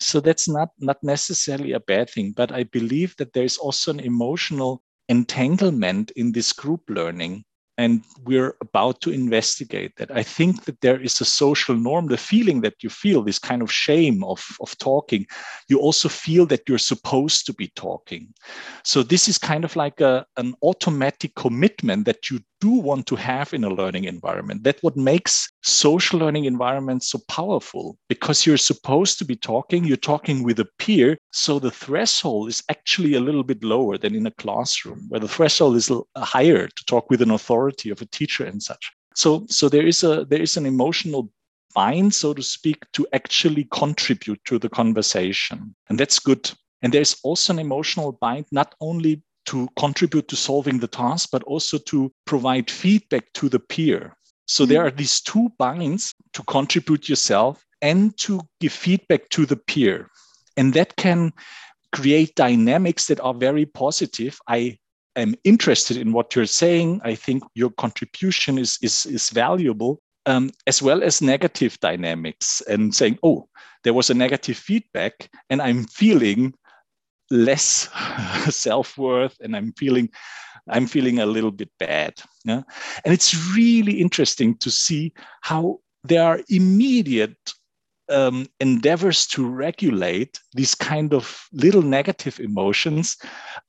so 0.00 0.20
that's 0.20 0.48
not 0.48 0.68
not 0.78 0.96
necessarily 1.02 1.72
a 1.72 1.80
bad 1.80 2.08
thing 2.08 2.32
but 2.36 2.52
i 2.52 2.62
believe 2.62 3.16
that 3.16 3.32
there's 3.32 3.56
also 3.58 3.90
an 3.90 3.98
emotional 3.98 4.80
entanglement 5.08 6.12
in 6.12 6.30
this 6.30 6.52
group 6.52 6.82
learning 6.88 7.44
and 7.78 8.02
we're 8.24 8.56
about 8.60 9.00
to 9.02 9.12
investigate 9.12 9.92
that. 9.96 10.10
I 10.10 10.24
think 10.24 10.64
that 10.64 10.80
there 10.80 11.00
is 11.00 11.20
a 11.20 11.24
social 11.24 11.76
norm, 11.76 12.08
the 12.08 12.16
feeling 12.16 12.60
that 12.62 12.82
you 12.82 12.90
feel, 12.90 13.22
this 13.22 13.38
kind 13.38 13.62
of 13.62 13.70
shame 13.70 14.24
of, 14.24 14.44
of 14.60 14.76
talking, 14.78 15.26
you 15.68 15.78
also 15.78 16.08
feel 16.08 16.44
that 16.46 16.68
you're 16.68 16.78
supposed 16.78 17.46
to 17.46 17.54
be 17.54 17.68
talking. 17.76 18.34
So 18.82 19.04
this 19.04 19.28
is 19.28 19.38
kind 19.38 19.64
of 19.64 19.76
like 19.76 20.00
a, 20.00 20.26
an 20.36 20.54
automatic 20.64 21.36
commitment 21.36 22.04
that 22.06 22.28
you 22.28 22.40
do 22.60 22.70
want 22.70 23.06
to 23.06 23.16
have 23.16 23.54
in 23.54 23.64
a 23.64 23.68
learning 23.70 24.04
environment. 24.04 24.64
That 24.64 24.78
what 24.82 24.96
makes 24.96 25.48
social 25.62 26.18
learning 26.18 26.44
environments 26.44 27.10
so 27.10 27.20
powerful 27.28 27.96
because 28.08 28.46
you're 28.46 28.56
supposed 28.56 29.18
to 29.18 29.24
be 29.24 29.36
talking, 29.36 29.84
you're 29.84 29.96
talking 29.96 30.42
with 30.42 30.58
a 30.60 30.68
peer. 30.78 31.16
So 31.32 31.58
the 31.58 31.70
threshold 31.70 32.48
is 32.48 32.62
actually 32.68 33.14
a 33.14 33.20
little 33.20 33.44
bit 33.44 33.62
lower 33.62 33.98
than 33.98 34.14
in 34.14 34.26
a 34.26 34.32
classroom 34.32 35.06
where 35.08 35.20
the 35.20 35.28
threshold 35.28 35.76
is 35.76 35.90
uh, 35.90 36.02
higher 36.16 36.66
to 36.68 36.84
talk 36.86 37.10
with 37.10 37.22
an 37.22 37.30
authority 37.30 37.90
of 37.90 38.02
a 38.02 38.06
teacher 38.06 38.44
and 38.44 38.62
such. 38.62 38.90
So, 39.14 39.46
so 39.48 39.68
there 39.68 39.86
is 39.86 40.04
a 40.04 40.24
there 40.24 40.42
is 40.42 40.56
an 40.56 40.66
emotional 40.66 41.30
bind, 41.74 42.14
so 42.14 42.34
to 42.34 42.42
speak, 42.42 42.84
to 42.92 43.06
actually 43.12 43.64
contribute 43.72 44.40
to 44.44 44.58
the 44.58 44.68
conversation. 44.68 45.74
And 45.88 45.98
that's 45.98 46.18
good. 46.18 46.50
And 46.82 46.92
there's 46.92 47.16
also 47.22 47.52
an 47.52 47.58
emotional 47.58 48.12
bind, 48.12 48.46
not 48.52 48.74
only 48.80 49.22
to 49.48 49.66
contribute 49.78 50.28
to 50.28 50.36
solving 50.36 50.78
the 50.78 50.86
task, 50.86 51.30
but 51.32 51.42
also 51.44 51.78
to 51.78 52.12
provide 52.26 52.70
feedback 52.70 53.32
to 53.32 53.48
the 53.48 53.58
peer. 53.58 54.14
So 54.46 54.64
mm-hmm. 54.64 54.72
there 54.72 54.86
are 54.86 54.90
these 54.90 55.22
two 55.22 55.48
binds 55.58 56.14
to 56.34 56.42
contribute 56.42 57.08
yourself 57.08 57.64
and 57.80 58.14
to 58.18 58.40
give 58.60 58.72
feedback 58.72 59.30
to 59.30 59.46
the 59.46 59.56
peer. 59.56 60.10
And 60.58 60.74
that 60.74 60.96
can 60.96 61.32
create 61.92 62.34
dynamics 62.34 63.06
that 63.06 63.20
are 63.20 63.32
very 63.32 63.64
positive. 63.64 64.38
I 64.48 64.76
am 65.16 65.34
interested 65.44 65.96
in 65.96 66.12
what 66.12 66.36
you're 66.36 66.44
saying. 66.44 67.00
I 67.02 67.14
think 67.14 67.42
your 67.54 67.70
contribution 67.70 68.58
is, 68.58 68.78
is, 68.82 69.06
is 69.06 69.30
valuable, 69.30 69.98
um, 70.26 70.50
as 70.66 70.82
well 70.82 71.02
as 71.02 71.22
negative 71.22 71.80
dynamics 71.80 72.60
and 72.68 72.94
saying, 72.94 73.18
oh, 73.22 73.48
there 73.82 73.94
was 73.94 74.10
a 74.10 74.14
negative 74.14 74.58
feedback 74.58 75.30
and 75.48 75.62
I'm 75.62 75.84
feeling 75.84 76.52
less 77.30 77.88
self-worth 78.48 79.36
and 79.40 79.56
i'm 79.56 79.72
feeling 79.72 80.08
i'm 80.68 80.86
feeling 80.86 81.18
a 81.18 81.26
little 81.26 81.50
bit 81.50 81.70
bad 81.78 82.14
yeah? 82.44 82.62
and 83.04 83.14
it's 83.14 83.34
really 83.54 84.00
interesting 84.00 84.56
to 84.56 84.70
see 84.70 85.12
how 85.42 85.78
there 86.04 86.22
are 86.22 86.40
immediate 86.48 87.36
um, 88.10 88.46
endeavors 88.60 89.26
to 89.26 89.46
regulate 89.46 90.40
these 90.54 90.74
kind 90.74 91.12
of 91.12 91.46
little 91.52 91.82
negative 91.82 92.40
emotions 92.40 93.16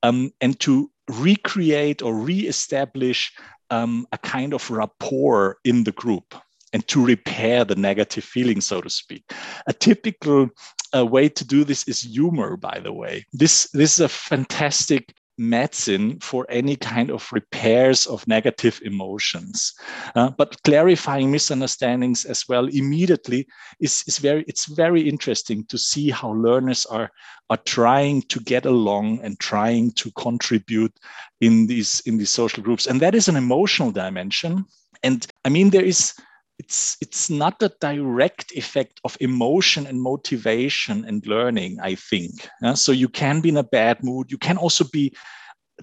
um, 0.04 0.32
and 0.40 0.60
to 0.62 0.90
recreate 1.10 2.02
or 2.02 2.14
re-establish 2.14 3.34
um, 3.70 4.08
a 4.12 4.18
kind 4.18 4.54
of 4.54 4.70
rapport 4.70 5.58
in 5.66 5.84
the 5.84 5.92
group 5.92 6.36
and 6.74 6.88
to 6.88 7.04
repair 7.04 7.66
the 7.66 7.76
negative 7.76 8.24
feeling, 8.24 8.62
so 8.62 8.82
to 8.82 8.90
speak. 8.90 9.24
A 9.68 9.74
typical 9.74 10.50
uh, 10.96 11.06
way 11.06 11.30
to 11.30 11.46
do 11.46 11.64
this 11.64 11.88
is 11.88 12.02
humor, 12.02 12.58
by 12.58 12.80
the 12.80 12.94
way. 12.94 13.26
This, 13.34 13.70
this 13.72 13.94
is 13.94 14.00
a 14.00 14.10
fantastic 14.10 15.14
medicine 15.40 16.20
for 16.20 16.46
any 16.50 16.76
kind 16.76 17.10
of 17.10 17.32
repairs 17.32 18.06
of 18.06 18.28
negative 18.28 18.80
emotions. 18.84 19.74
Uh, 20.16 20.30
but 20.32 20.62
clarifying 20.64 21.32
misunderstandings 21.32 22.26
as 22.26 22.48
well 22.50 22.68
immediately 22.68 23.48
is, 23.80 24.04
is 24.06 24.18
very, 24.20 24.44
it's 24.48 24.66
very 24.66 25.08
interesting 25.08 25.64
to 25.66 25.78
see 25.78 26.10
how 26.10 26.32
learners 26.34 26.86
are, 26.88 27.10
are 27.50 27.58
trying 27.66 28.22
to 28.24 28.40
get 28.42 28.66
along 28.66 29.20
and 29.24 29.40
trying 29.40 29.92
to 29.94 30.12
contribute 30.12 30.94
in 31.40 31.66
these, 31.68 32.02
in 32.02 32.18
these 32.18 32.30
social 32.30 32.62
groups. 32.62 32.86
And 32.86 33.00
that 33.00 33.16
is 33.16 33.30
an 33.30 33.38
emotional 33.38 33.92
dimension. 33.92 34.66
And 35.04 35.26
I 35.46 35.50
mean, 35.50 35.70
there 35.70 35.86
is 35.86 36.14
it's 36.60 36.98
it's 37.02 37.30
not 37.30 37.64
a 37.64 37.72
direct 37.80 38.52
effect 38.52 39.00
of 39.04 39.18
emotion 39.22 39.88
and 39.88 40.02
motivation 40.02 41.06
and 41.06 41.26
learning 41.26 41.80
i 41.82 41.96
think. 41.96 42.48
Yeah? 42.62 42.74
so 42.74 42.92
you 42.92 43.10
can 43.10 43.42
be 43.42 43.50
in 43.50 43.58
a 43.58 43.64
bad 43.64 44.04
mood 44.04 44.30
you 44.30 44.38
can 44.38 44.58
also 44.58 44.84
be 44.92 45.16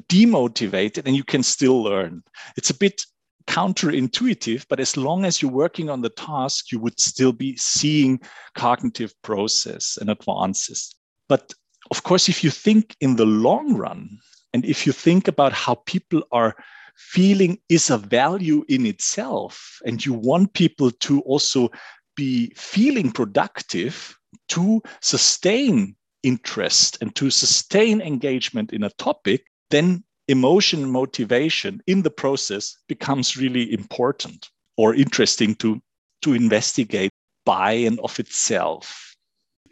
demotivated 0.08 1.06
and 1.06 1.16
you 1.16 1.24
can 1.24 1.42
still 1.42 1.82
learn. 1.82 2.22
It's 2.58 2.68
a 2.68 2.74
bit 2.74 3.02
counterintuitive 3.46 4.66
but 4.68 4.80
as 4.80 4.96
long 4.96 5.24
as 5.24 5.40
you're 5.40 5.50
working 5.50 5.88
on 5.88 6.02
the 6.02 6.10
task 6.10 6.72
you 6.72 6.78
would 6.80 7.00
still 7.00 7.32
be 7.32 7.56
seeing 7.56 8.20
cognitive 8.54 9.14
process 9.22 9.96
and 10.00 10.10
advances. 10.10 10.94
But 11.28 11.54
of 11.90 12.02
course 12.02 12.28
if 12.28 12.44
you 12.44 12.50
think 12.50 12.96
in 13.00 13.16
the 13.16 13.26
long 13.26 13.74
run 13.74 14.18
and 14.52 14.64
if 14.64 14.86
you 14.86 14.92
think 14.92 15.28
about 15.28 15.52
how 15.52 15.76
people 15.86 16.22
are 16.32 16.56
feeling 16.96 17.58
is 17.68 17.90
a 17.90 17.98
value 17.98 18.64
in 18.68 18.86
itself 18.86 19.78
and 19.84 20.04
you 20.04 20.12
want 20.12 20.52
people 20.54 20.90
to 20.90 21.20
also 21.22 21.70
be 22.16 22.52
feeling 22.56 23.12
productive 23.12 24.16
to 24.48 24.80
sustain 25.00 25.94
interest 26.22 26.98
and 27.00 27.14
to 27.14 27.30
sustain 27.30 28.00
engagement 28.00 28.72
in 28.72 28.82
a 28.82 28.90
topic 28.90 29.44
then 29.70 30.02
emotion 30.28 30.90
motivation 30.90 31.80
in 31.86 32.02
the 32.02 32.10
process 32.10 32.76
becomes 32.88 33.36
really 33.36 33.72
important 33.72 34.48
or 34.76 34.94
interesting 34.94 35.54
to 35.54 35.80
to 36.22 36.32
investigate 36.32 37.10
by 37.44 37.72
and 37.72 38.00
of 38.00 38.18
itself 38.18 39.06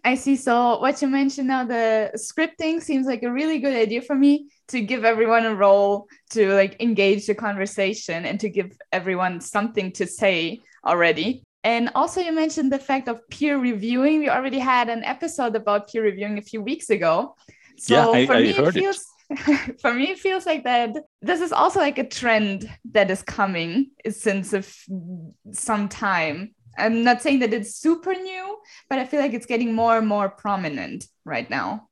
I 0.06 0.16
see. 0.16 0.36
So 0.36 0.78
what 0.80 1.00
you 1.00 1.08
mentioned 1.08 1.48
now, 1.48 1.64
the 1.64 2.12
scripting 2.16 2.82
seems 2.82 3.06
like 3.06 3.22
a 3.22 3.32
really 3.32 3.58
good 3.58 3.74
idea 3.74 4.02
for 4.02 4.14
me 4.14 4.50
to 4.68 4.80
give 4.80 5.04
everyone 5.04 5.46
a 5.46 5.54
role 5.54 6.08
to 6.30 6.52
like 6.54 6.80
engage 6.80 7.26
the 7.26 7.34
conversation 7.34 8.24
and 8.24 8.40
to 8.40 8.48
give 8.48 8.76
everyone 8.92 9.40
something 9.40 9.92
to 9.92 10.06
say 10.06 10.60
already. 10.86 11.42
And 11.62 11.90
also 11.94 12.20
you 12.20 12.32
mentioned 12.32 12.72
the 12.72 12.78
fact 12.78 13.08
of 13.08 13.26
peer 13.30 13.58
reviewing. 13.58 14.20
We 14.20 14.28
already 14.28 14.58
had 14.58 14.88
an 14.88 15.02
episode 15.04 15.56
about 15.56 15.90
peer 15.90 16.02
reviewing 16.02 16.38
a 16.38 16.42
few 16.42 16.60
weeks 16.62 16.90
ago. 16.90 17.36
So 17.78 17.94
yeah, 17.94 18.08
I, 18.20 18.26
for 18.26 18.34
I 18.34 18.42
me 18.42 18.50
it 18.50 18.72
feels 18.72 19.04
it. 19.30 19.80
for 19.80 19.94
me 19.94 20.10
it 20.10 20.18
feels 20.18 20.44
like 20.44 20.64
that 20.64 20.94
this 21.22 21.40
is 21.40 21.50
also 21.50 21.80
like 21.80 21.96
a 21.96 22.06
trend 22.06 22.70
that 22.92 23.10
is 23.10 23.22
coming 23.22 23.90
since 24.10 24.52
a 24.52 24.58
f- 24.58 24.86
some 25.52 25.88
time 25.88 26.54
I'm 26.76 27.04
not 27.04 27.22
saying 27.22 27.40
that 27.40 27.54
it's 27.54 27.76
super 27.76 28.14
new, 28.14 28.58
but 28.88 28.98
I 28.98 29.06
feel 29.06 29.20
like 29.20 29.32
it's 29.32 29.46
getting 29.46 29.74
more 29.74 29.98
and 29.98 30.06
more 30.06 30.28
prominent 30.28 31.06
right 31.24 31.48
now. 31.48 31.88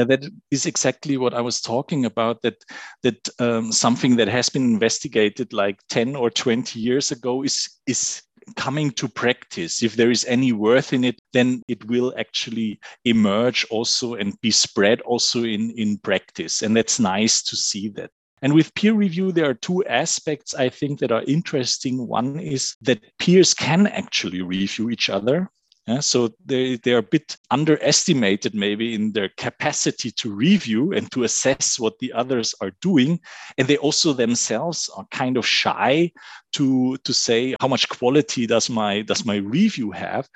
Yeah, 0.00 0.16
that 0.16 0.24
is 0.50 0.64
exactly 0.64 1.18
what 1.18 1.34
I 1.34 1.42
was 1.42 1.60
talking 1.60 2.06
about. 2.06 2.40
That 2.40 2.64
that 3.02 3.28
um, 3.38 3.70
something 3.70 4.16
that 4.16 4.28
has 4.28 4.48
been 4.48 4.64
investigated 4.64 5.52
like 5.52 5.76
ten 5.90 6.16
or 6.16 6.30
twenty 6.30 6.80
years 6.80 7.12
ago 7.12 7.42
is 7.42 7.68
is 7.86 8.22
coming 8.56 8.92
to 8.92 9.08
practice. 9.08 9.82
If 9.82 9.96
there 9.96 10.10
is 10.10 10.24
any 10.24 10.52
worth 10.52 10.94
in 10.94 11.04
it, 11.04 11.20
then 11.34 11.62
it 11.68 11.84
will 11.84 12.14
actually 12.16 12.80
emerge 13.04 13.66
also 13.68 14.14
and 14.14 14.40
be 14.40 14.50
spread 14.50 15.02
also 15.02 15.44
in 15.44 15.70
in 15.72 15.98
practice, 15.98 16.62
and 16.62 16.74
that's 16.74 16.98
nice 16.98 17.42
to 17.42 17.56
see 17.56 17.90
that. 17.90 18.10
And 18.40 18.54
with 18.54 18.72
peer 18.74 18.94
review, 18.94 19.32
there 19.32 19.50
are 19.50 19.60
two 19.68 19.84
aspects 19.84 20.54
I 20.54 20.70
think 20.70 21.00
that 21.00 21.12
are 21.12 21.24
interesting. 21.24 22.08
One 22.08 22.40
is 22.40 22.74
that 22.80 23.04
peers 23.18 23.52
can 23.52 23.86
actually 23.86 24.40
review 24.40 24.88
each 24.88 25.10
other. 25.10 25.50
Yeah, 25.86 26.00
so 26.00 26.30
they, 26.44 26.76
they 26.76 26.92
are 26.92 26.98
a 26.98 27.02
bit 27.02 27.36
underestimated, 27.50 28.54
maybe, 28.54 28.94
in 28.94 29.12
their 29.12 29.30
capacity 29.30 30.10
to 30.12 30.30
review 30.30 30.92
and 30.92 31.10
to 31.10 31.24
assess 31.24 31.80
what 31.80 31.98
the 31.98 32.12
others 32.12 32.54
are 32.60 32.72
doing. 32.82 33.18
And 33.56 33.66
they 33.66 33.78
also 33.78 34.12
themselves 34.12 34.90
are 34.96 35.06
kind 35.10 35.36
of 35.36 35.46
shy 35.46 36.12
to, 36.52 36.96
to 36.98 37.12
say 37.14 37.56
how 37.60 37.68
much 37.68 37.88
quality 37.88 38.46
does 38.46 38.68
my, 38.68 39.02
does 39.02 39.24
my 39.24 39.36
review 39.36 39.90
have. 39.90 40.28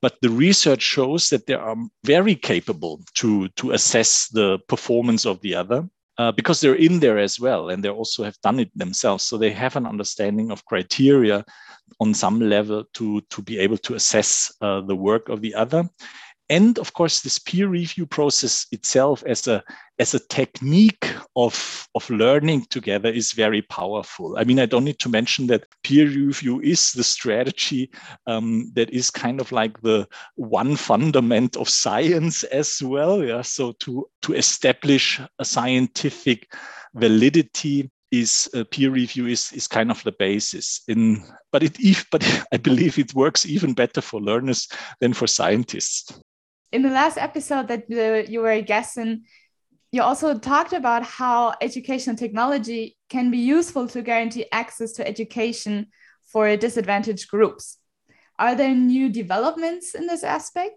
But 0.00 0.20
the 0.22 0.30
research 0.30 0.82
shows 0.82 1.28
that 1.30 1.46
they 1.46 1.54
are 1.54 1.76
very 2.04 2.36
capable 2.36 3.00
to, 3.14 3.48
to 3.48 3.72
assess 3.72 4.28
the 4.28 4.60
performance 4.68 5.26
of 5.26 5.40
the 5.40 5.54
other. 5.54 5.88
Uh, 6.18 6.30
because 6.30 6.60
they're 6.60 6.74
in 6.74 7.00
there 7.00 7.18
as 7.18 7.40
well 7.40 7.70
and 7.70 7.82
they 7.82 7.88
also 7.88 8.22
have 8.22 8.38
done 8.42 8.60
it 8.60 8.70
themselves 8.76 9.24
so 9.24 9.38
they 9.38 9.50
have 9.50 9.76
an 9.76 9.86
understanding 9.86 10.50
of 10.50 10.64
criteria 10.66 11.42
on 12.02 12.12
some 12.12 12.40
level 12.40 12.84
to, 12.94 13.20
to 13.30 13.40
be 13.40 13.60
able 13.60 13.78
to 13.78 13.94
assess 13.94 14.52
uh, 14.60 14.80
the 14.80 14.96
work 14.96 15.28
of 15.28 15.40
the 15.40 15.54
other. 15.54 15.88
And 16.50 16.78
of 16.80 16.92
course, 16.92 17.20
this 17.20 17.38
peer 17.38 17.68
review 17.68 18.06
process 18.06 18.66
itself 18.72 19.22
as 19.24 19.46
a, 19.46 19.62
as 20.00 20.12
a 20.12 20.26
technique 20.28 21.06
of, 21.36 21.88
of 21.94 22.10
learning 22.10 22.66
together 22.70 23.08
is 23.08 23.32
very 23.32 23.62
powerful. 23.62 24.36
I 24.36 24.42
mean, 24.44 24.58
I 24.58 24.66
don't 24.66 24.84
need 24.84 24.98
to 24.98 25.08
mention 25.08 25.46
that 25.46 25.64
peer 25.84 26.06
review 26.06 26.60
is 26.60 26.92
the 26.92 27.04
strategy 27.04 27.90
um, 28.26 28.72
that 28.74 28.90
is 28.90 29.08
kind 29.08 29.40
of 29.40 29.52
like 29.52 29.80
the 29.82 30.08
one 30.34 30.74
fundament 30.74 31.56
of 31.56 31.68
science 31.68 32.42
as 32.42 32.82
well. 32.82 33.24
Yeah. 33.24 33.42
So 33.42 33.72
to, 33.84 34.08
to 34.22 34.34
establish 34.34 35.20
a 35.38 35.44
scientific 35.44 36.52
validity 36.94 37.90
is 38.12 38.48
uh, 38.54 38.62
peer 38.70 38.90
review 38.90 39.26
is, 39.26 39.52
is 39.52 39.66
kind 39.66 39.90
of 39.90 40.04
the 40.04 40.12
basis 40.12 40.82
in 40.86 41.24
but 41.50 41.62
it 41.62 41.80
if 41.80 42.06
but 42.10 42.22
i 42.52 42.56
believe 42.56 42.98
it 42.98 43.14
works 43.14 43.46
even 43.46 43.72
better 43.72 44.00
for 44.00 44.20
learners 44.20 44.68
than 45.00 45.12
for 45.12 45.26
scientists. 45.26 46.20
In 46.70 46.82
the 46.82 46.90
last 46.90 47.18
episode 47.18 47.68
that 47.68 47.84
uh, 47.90 48.30
you 48.30 48.40
were 48.40 48.60
guessing 48.60 49.24
you 49.90 50.02
also 50.02 50.38
talked 50.38 50.72
about 50.72 51.02
how 51.02 51.54
educational 51.60 52.16
technology 52.16 52.96
can 53.10 53.30
be 53.30 53.38
useful 53.38 53.86
to 53.88 54.00
guarantee 54.00 54.46
access 54.52 54.92
to 54.92 55.06
education 55.06 55.88
for 56.24 56.56
disadvantaged 56.56 57.28
groups. 57.28 57.76
Are 58.38 58.54
there 58.54 58.74
new 58.74 59.10
developments 59.10 59.94
in 59.94 60.06
this 60.06 60.24
aspect? 60.24 60.76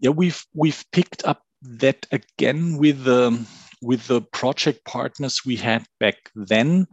Yeah 0.00 0.10
we've 0.10 0.44
we've 0.54 0.84
picked 0.92 1.24
up 1.24 1.42
that 1.62 2.06
again 2.10 2.76
with 2.78 3.04
the 3.04 3.28
um, 3.28 3.46
with 3.84 4.06
the 4.06 4.22
project 4.22 4.84
partners 4.84 5.42
we 5.44 5.56
had 5.56 5.84
back 6.00 6.16
then. 6.34 6.86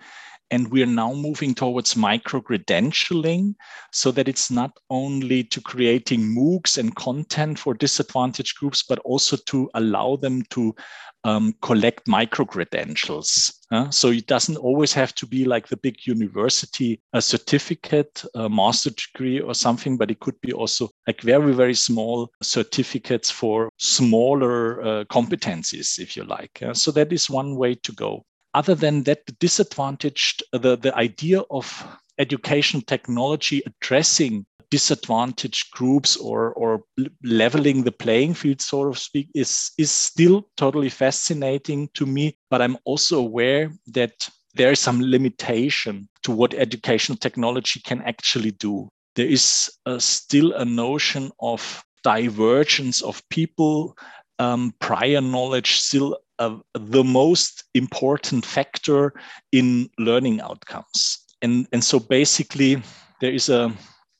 And 0.51 0.69
we're 0.69 0.85
now 0.85 1.13
moving 1.13 1.55
towards 1.55 1.95
micro 1.95 2.41
credentialing 2.41 3.55
so 3.91 4.11
that 4.11 4.27
it's 4.27 4.51
not 4.51 4.71
only 4.89 5.43
to 5.45 5.61
creating 5.61 6.35
MOOCs 6.35 6.77
and 6.77 6.95
content 6.95 7.57
for 7.57 7.73
disadvantaged 7.73 8.57
groups, 8.57 8.83
but 8.83 8.99
also 8.99 9.37
to 9.47 9.69
allow 9.73 10.17
them 10.17 10.43
to 10.49 10.75
um, 11.23 11.53
collect 11.61 12.07
micro 12.07 12.45
credentials. 12.45 13.53
Uh, 13.71 13.89
so 13.89 14.09
it 14.09 14.27
doesn't 14.27 14.57
always 14.57 14.91
have 14.91 15.13
to 15.15 15.25
be 15.25 15.45
like 15.45 15.67
the 15.67 15.77
big 15.77 15.95
university 16.05 17.01
a 17.13 17.21
certificate, 17.21 18.23
a 18.35 18.49
master 18.49 18.89
degree 18.89 19.39
or 19.39 19.53
something, 19.53 19.97
but 19.97 20.11
it 20.11 20.19
could 20.19 20.39
be 20.41 20.51
also 20.51 20.89
like 21.07 21.21
very, 21.21 21.53
very 21.53 21.75
small 21.75 22.29
certificates 22.41 23.31
for 23.31 23.69
smaller 23.77 24.81
uh, 24.81 25.03
competencies, 25.05 25.99
if 25.99 26.17
you 26.17 26.23
like. 26.23 26.61
Uh, 26.61 26.73
so 26.73 26.91
that 26.91 27.13
is 27.13 27.29
one 27.29 27.55
way 27.55 27.75
to 27.75 27.91
go. 27.93 28.25
Other 28.53 28.75
than 28.75 29.03
that, 29.03 29.25
the 29.25 29.33
disadvantaged, 29.33 30.43
the, 30.51 30.75
the 30.77 30.95
idea 30.95 31.41
of 31.49 31.87
education 32.17 32.81
technology 32.81 33.61
addressing 33.65 34.45
disadvantaged 34.69 35.69
groups 35.71 36.15
or 36.17 36.53
or 36.53 36.83
leveling 37.23 37.83
the 37.83 37.91
playing 37.91 38.33
field 38.33 38.61
so 38.61 38.89
to 38.89 38.97
speak 38.97 39.27
is 39.35 39.71
is 39.77 39.91
still 39.91 40.47
totally 40.55 40.89
fascinating 40.89 41.89
to 41.93 42.05
me. 42.05 42.37
But 42.49 42.61
i'm 42.61 42.77
also 42.85 43.19
aware 43.19 43.69
that 43.87 44.29
there 44.53 44.71
is 44.71 44.79
some 44.79 45.01
limitation 45.01 46.07
to 46.23 46.31
what 46.31 46.53
educational 46.53 47.17
technology 47.17 47.81
can 47.85 48.01
actually 48.01 48.51
do. 48.51 48.89
There 49.15 49.27
is 49.27 49.69
a, 49.85 49.99
still 49.99 50.53
a 50.53 50.65
notion 50.65 51.31
of 51.39 51.83
divergence 52.03 53.01
of 53.01 53.21
people 53.29 53.95
um, 54.41 54.73
prior 54.79 55.21
knowledge 55.21 55.71
still 55.87 56.17
uh, 56.39 56.57
the 56.73 57.03
most 57.03 57.63
important 57.73 58.45
factor 58.45 59.13
in 59.51 59.89
learning 59.99 60.41
outcomes 60.41 60.99
and 61.41 61.67
and 61.73 61.83
so 61.83 61.99
basically 61.99 62.81
there 63.21 63.33
is 63.39 63.49
a 63.49 63.71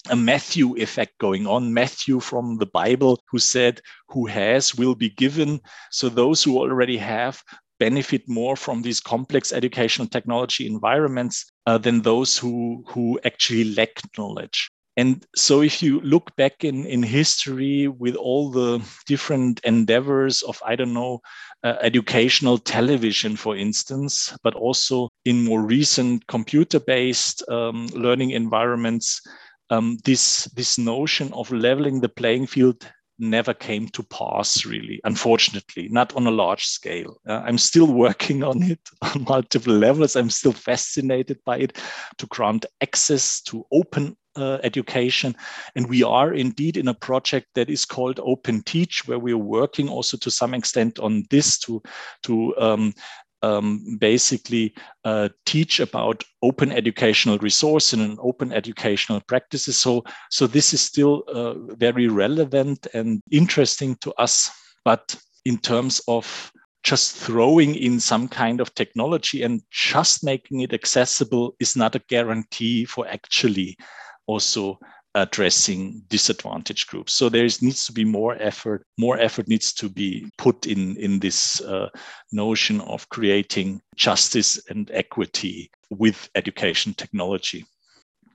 a 0.09 0.15
Matthew 0.15 0.75
effect 0.77 1.17
going 1.19 1.45
on. 1.45 1.73
Matthew 1.73 2.19
from 2.19 2.57
the 2.57 2.65
Bible, 2.65 3.21
who 3.29 3.37
said, 3.37 3.81
Who 4.09 4.25
has 4.25 4.73
will 4.73 4.95
be 4.95 5.09
given. 5.09 5.61
So 5.91 6.09
those 6.09 6.43
who 6.43 6.57
already 6.57 6.97
have 6.97 7.43
benefit 7.79 8.27
more 8.27 8.55
from 8.55 8.81
these 8.81 8.99
complex 8.99 9.51
educational 9.51 10.07
technology 10.07 10.65
environments 10.67 11.51
uh, 11.65 11.77
than 11.77 12.01
those 12.01 12.37
who, 12.37 12.83
who 12.87 13.19
actually 13.25 13.73
lack 13.75 14.01
knowledge. 14.17 14.69
And 14.97 15.25
so, 15.35 15.61
if 15.61 15.81
you 15.81 16.01
look 16.01 16.35
back 16.35 16.65
in, 16.65 16.85
in 16.85 17.01
history 17.01 17.87
with 17.87 18.15
all 18.15 18.51
the 18.51 18.81
different 19.05 19.61
endeavors 19.63 20.41
of, 20.41 20.61
I 20.65 20.75
don't 20.75 20.93
know, 20.93 21.21
uh, 21.63 21.75
educational 21.81 22.57
television, 22.57 23.37
for 23.37 23.55
instance, 23.55 24.35
but 24.43 24.53
also 24.53 25.09
in 25.23 25.45
more 25.45 25.61
recent 25.61 26.27
computer 26.27 26.79
based 26.79 27.47
um, 27.49 27.87
learning 27.87 28.31
environments, 28.31 29.21
um, 29.69 29.97
this 30.03 30.45
this 30.55 30.77
notion 30.77 31.31
of 31.33 31.51
leveling 31.51 32.01
the 32.01 32.09
playing 32.09 32.47
field 32.47 32.85
never 33.19 33.53
came 33.53 33.87
to 33.89 34.03
pass 34.03 34.65
really 34.65 34.99
unfortunately 35.03 35.87
not 35.89 36.15
on 36.15 36.27
a 36.27 36.31
large 36.31 36.65
scale. 36.65 37.19
Uh, 37.27 37.41
i'm 37.45 37.57
still 37.57 37.87
working 38.05 38.43
on 38.43 38.63
it 38.63 38.79
on 39.01 39.23
multiple 39.23 39.73
levels. 39.73 40.15
I'm 40.15 40.29
still 40.29 40.53
fascinated 40.53 41.39
by 41.45 41.57
it 41.57 41.77
to 42.17 42.25
grant 42.27 42.65
access 42.81 43.41
to 43.43 43.65
open 43.71 44.15
uh, 44.35 44.59
education. 44.63 45.35
And 45.75 45.89
we 45.89 46.03
are 46.03 46.33
indeed 46.33 46.77
in 46.77 46.87
a 46.87 46.93
project 46.93 47.47
that 47.55 47.69
is 47.69 47.85
called 47.85 48.19
open 48.23 48.63
teach 48.63 49.07
where 49.07 49.19
we're 49.19 49.37
working 49.37 49.89
also 49.89 50.17
to 50.17 50.31
some 50.31 50.53
extent 50.53 50.99
on 50.99 51.25
this 51.29 51.59
to 51.59 51.81
to 52.23 52.57
um, 52.57 52.93
um, 53.41 53.97
basically 53.99 54.73
uh, 55.05 55.29
teach 55.45 55.79
about 55.79 56.23
open 56.41 56.71
educational 56.71 57.37
resource 57.39 57.93
and 57.93 58.17
open 58.21 58.51
educational 58.51 59.21
practices. 59.21 59.79
So, 59.79 60.03
so 60.29 60.47
this 60.47 60.73
is 60.73 60.81
still 60.81 61.23
uh, 61.27 61.53
very 61.75 62.07
relevant 62.07 62.87
and 62.93 63.21
interesting 63.31 63.95
to 64.01 64.13
us. 64.13 64.49
But 64.85 65.15
in 65.45 65.57
terms 65.57 66.01
of 66.07 66.51
just 66.83 67.15
throwing 67.15 67.75
in 67.75 67.99
some 67.99 68.27
kind 68.27 68.59
of 68.59 68.73
technology 68.73 69.43
and 69.43 69.61
just 69.69 70.23
making 70.23 70.61
it 70.61 70.73
accessible 70.73 71.55
is 71.59 71.75
not 71.75 71.95
a 71.95 72.01
guarantee 72.09 72.85
for 72.85 73.07
actually 73.07 73.77
also 74.25 74.79
addressing 75.15 76.03
disadvantaged 76.09 76.87
groups. 76.87 77.13
So 77.13 77.29
there 77.29 77.43
needs 77.43 77.85
to 77.85 77.93
be 77.93 78.05
more 78.05 78.35
effort. 78.39 78.85
More 78.97 79.19
effort 79.19 79.47
needs 79.47 79.73
to 79.73 79.89
be 79.89 80.29
put 80.37 80.67
in 80.67 80.95
in 80.97 81.19
this 81.19 81.61
uh, 81.61 81.89
notion 82.31 82.81
of 82.81 83.07
creating 83.09 83.81
justice 83.95 84.59
and 84.69 84.89
equity 84.93 85.69
with 85.89 86.29
education 86.35 86.93
technology. 86.93 87.65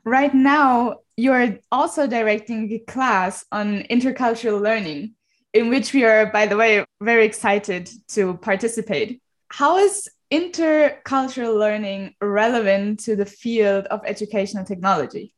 Right 0.05 0.35
now, 0.35 1.01
you're 1.17 1.59
also 1.73 2.07
directing 2.07 2.73
a 2.73 2.79
class 2.81 3.45
on 3.51 3.83
intercultural 3.91 4.61
learning, 4.61 5.15
in 5.53 5.69
which 5.69 5.93
we 5.93 6.05
are, 6.05 6.27
by 6.27 6.47
the 6.47 6.57
way, 6.57 6.85
very 7.01 7.25
excited 7.25 7.91
to 8.09 8.35
participate. 8.35 9.21
How 9.49 9.79
is 9.79 10.09
intercultural 10.31 11.59
learning 11.59 12.15
relevant 12.21 13.01
to 13.01 13.17
the 13.17 13.27
field 13.27 13.87
of 13.87 14.01
educational 14.05 14.65
technology? 14.65 15.33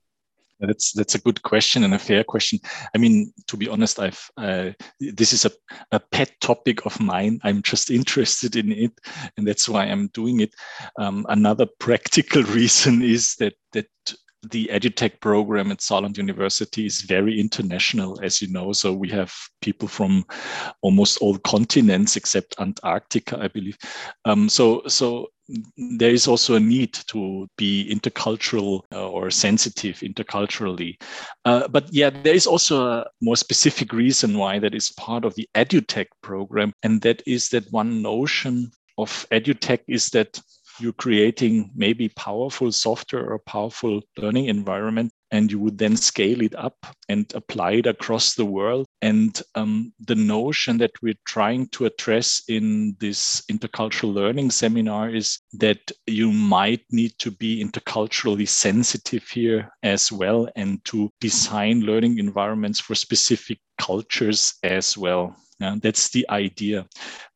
That's 0.60 0.92
that's 0.92 1.14
a 1.14 1.20
good 1.20 1.42
question 1.42 1.84
and 1.84 1.94
a 1.94 1.98
fair 1.98 2.24
question. 2.24 2.58
I 2.94 2.98
mean, 2.98 3.32
to 3.46 3.56
be 3.56 3.68
honest, 3.68 4.00
I've 4.00 4.20
uh, 4.36 4.70
this 4.98 5.32
is 5.32 5.44
a, 5.44 5.50
a 5.92 6.00
pet 6.00 6.32
topic 6.40 6.84
of 6.84 6.98
mine. 7.00 7.38
I'm 7.44 7.62
just 7.62 7.90
interested 7.98 8.56
in 8.56 8.72
it, 8.72 8.92
and 9.36 9.46
that's 9.46 9.68
why 9.68 9.84
I'm 9.84 10.08
doing 10.08 10.40
it. 10.40 10.54
Um, 10.98 11.26
another 11.28 11.66
practical 11.78 12.42
reason 12.58 13.02
is 13.02 13.36
that 13.36 13.54
that 13.72 13.86
the 14.50 14.70
edutech 14.72 15.20
program 15.20 15.72
at 15.72 15.78
Saarland 15.78 16.16
University 16.16 16.86
is 16.86 17.02
very 17.02 17.40
international, 17.40 18.20
as 18.22 18.40
you 18.40 18.48
know. 18.48 18.72
So 18.72 18.92
we 18.92 19.08
have 19.10 19.34
people 19.60 19.88
from 19.88 20.24
almost 20.82 21.18
all 21.18 21.38
continents 21.38 22.16
except 22.16 22.54
Antarctica, 22.60 23.38
I 23.40 23.48
believe. 23.48 23.76
Um, 24.24 24.48
so 24.48 24.82
so 24.86 25.28
there 25.76 26.10
is 26.10 26.28
also 26.28 26.56
a 26.56 26.60
need 26.60 26.92
to 27.08 27.48
be 27.56 27.88
intercultural 27.90 28.82
uh, 28.92 29.08
or 29.08 29.30
sensitive 29.30 29.96
interculturally. 30.00 31.00
Uh, 31.44 31.66
but 31.68 31.92
yeah, 31.92 32.10
there 32.10 32.34
is 32.34 32.46
also 32.46 32.86
a 32.86 33.06
more 33.22 33.36
specific 33.36 33.92
reason 33.92 34.36
why 34.36 34.58
that 34.58 34.74
is 34.74 34.92
part 34.92 35.24
of 35.24 35.34
the 35.34 35.48
edutech 35.54 36.06
program, 36.22 36.72
and 36.82 37.00
that 37.02 37.22
is 37.26 37.48
that 37.48 37.64
one 37.72 38.02
notion 38.02 38.70
of 38.98 39.26
edutech 39.32 39.80
is 39.88 40.10
that 40.10 40.38
you're 40.80 40.92
creating 40.92 41.70
maybe 41.74 42.08
powerful 42.10 42.72
software 42.72 43.30
or 43.30 43.38
powerful 43.38 44.02
learning 44.16 44.46
environment 44.46 45.12
and 45.30 45.52
you 45.52 45.58
would 45.58 45.78
then 45.78 45.96
scale 45.96 46.40
it 46.42 46.54
up 46.54 46.86
and 47.08 47.30
apply 47.34 47.72
it 47.72 47.86
across 47.86 48.34
the 48.34 48.44
world. 48.44 48.86
And 49.02 49.40
um, 49.54 49.92
the 50.00 50.14
notion 50.14 50.78
that 50.78 50.92
we're 51.02 51.18
trying 51.26 51.68
to 51.68 51.86
address 51.86 52.42
in 52.48 52.96
this 52.98 53.42
intercultural 53.50 54.14
learning 54.14 54.50
seminar 54.50 55.10
is 55.10 55.38
that 55.54 55.92
you 56.06 56.32
might 56.32 56.82
need 56.90 57.12
to 57.18 57.30
be 57.30 57.62
interculturally 57.62 58.48
sensitive 58.48 59.28
here 59.28 59.70
as 59.82 60.10
well 60.10 60.48
and 60.56 60.84
to 60.86 61.10
design 61.20 61.80
learning 61.80 62.18
environments 62.18 62.80
for 62.80 62.94
specific 62.94 63.58
cultures 63.78 64.54
as 64.62 64.96
well. 64.96 65.36
Yeah, 65.60 65.76
that's 65.82 66.10
the 66.10 66.24
idea. 66.30 66.86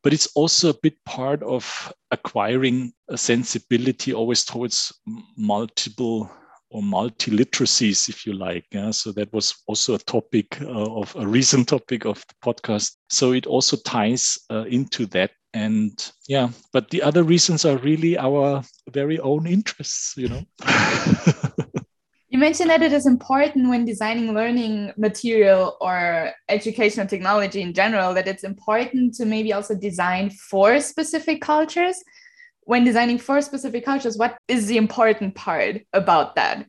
But 0.01 0.13
it's 0.13 0.27
also 0.35 0.69
a 0.69 0.79
bit 0.81 0.95
part 1.05 1.43
of 1.43 1.91
acquiring 2.11 2.93
a 3.09 3.17
sensibility 3.17 4.13
always 4.13 4.45
towards 4.45 4.93
multiple 5.37 6.31
or 6.69 6.81
multiliteracies, 6.81 8.09
if 8.09 8.25
you 8.25 8.33
like. 8.33 8.65
Yeah? 8.71 8.91
So 8.91 9.11
that 9.13 9.31
was 9.33 9.53
also 9.67 9.95
a 9.95 9.99
topic 9.99 10.59
uh, 10.61 10.67
of 10.67 11.15
a 11.17 11.27
recent 11.27 11.67
topic 11.67 12.05
of 12.05 12.23
the 12.27 12.35
podcast. 12.43 12.95
So 13.09 13.33
it 13.33 13.45
also 13.45 13.77
ties 13.77 14.37
uh, 14.49 14.65
into 14.67 15.05
that. 15.07 15.31
And 15.53 16.11
yeah, 16.27 16.49
but 16.71 16.89
the 16.89 17.03
other 17.03 17.23
reasons 17.23 17.63
are 17.63 17.77
really 17.77 18.17
our 18.17 18.63
very 18.91 19.19
own 19.19 19.45
interests, 19.45 20.15
you 20.17 20.29
know. 20.29 20.43
You 22.33 22.39
mentioned 22.39 22.71
that 22.71 22.81
it 22.81 22.93
is 22.93 23.05
important 23.05 23.69
when 23.69 23.85
designing 23.85 24.33
learning 24.33 24.91
material 24.97 25.77
or 25.79 26.31
educational 26.49 27.05
technology 27.05 27.61
in 27.61 27.75
general 27.75 28.11
that 28.15 28.27
it's 28.27 28.43
important 28.43 29.13
to 29.17 29.25
maybe 29.25 29.53
also 29.53 29.75
design 29.75 30.31
for 30.31 30.79
specific 30.79 31.43
cultures. 31.43 32.03
When 32.61 32.85
designing 32.85 33.19
for 33.19 33.39
specific 33.41 33.85
cultures, 33.85 34.17
what 34.17 34.35
is 34.47 34.65
the 34.65 34.77
important 34.77 35.35
part 35.35 35.81
about 35.93 36.33
that? 36.33 36.65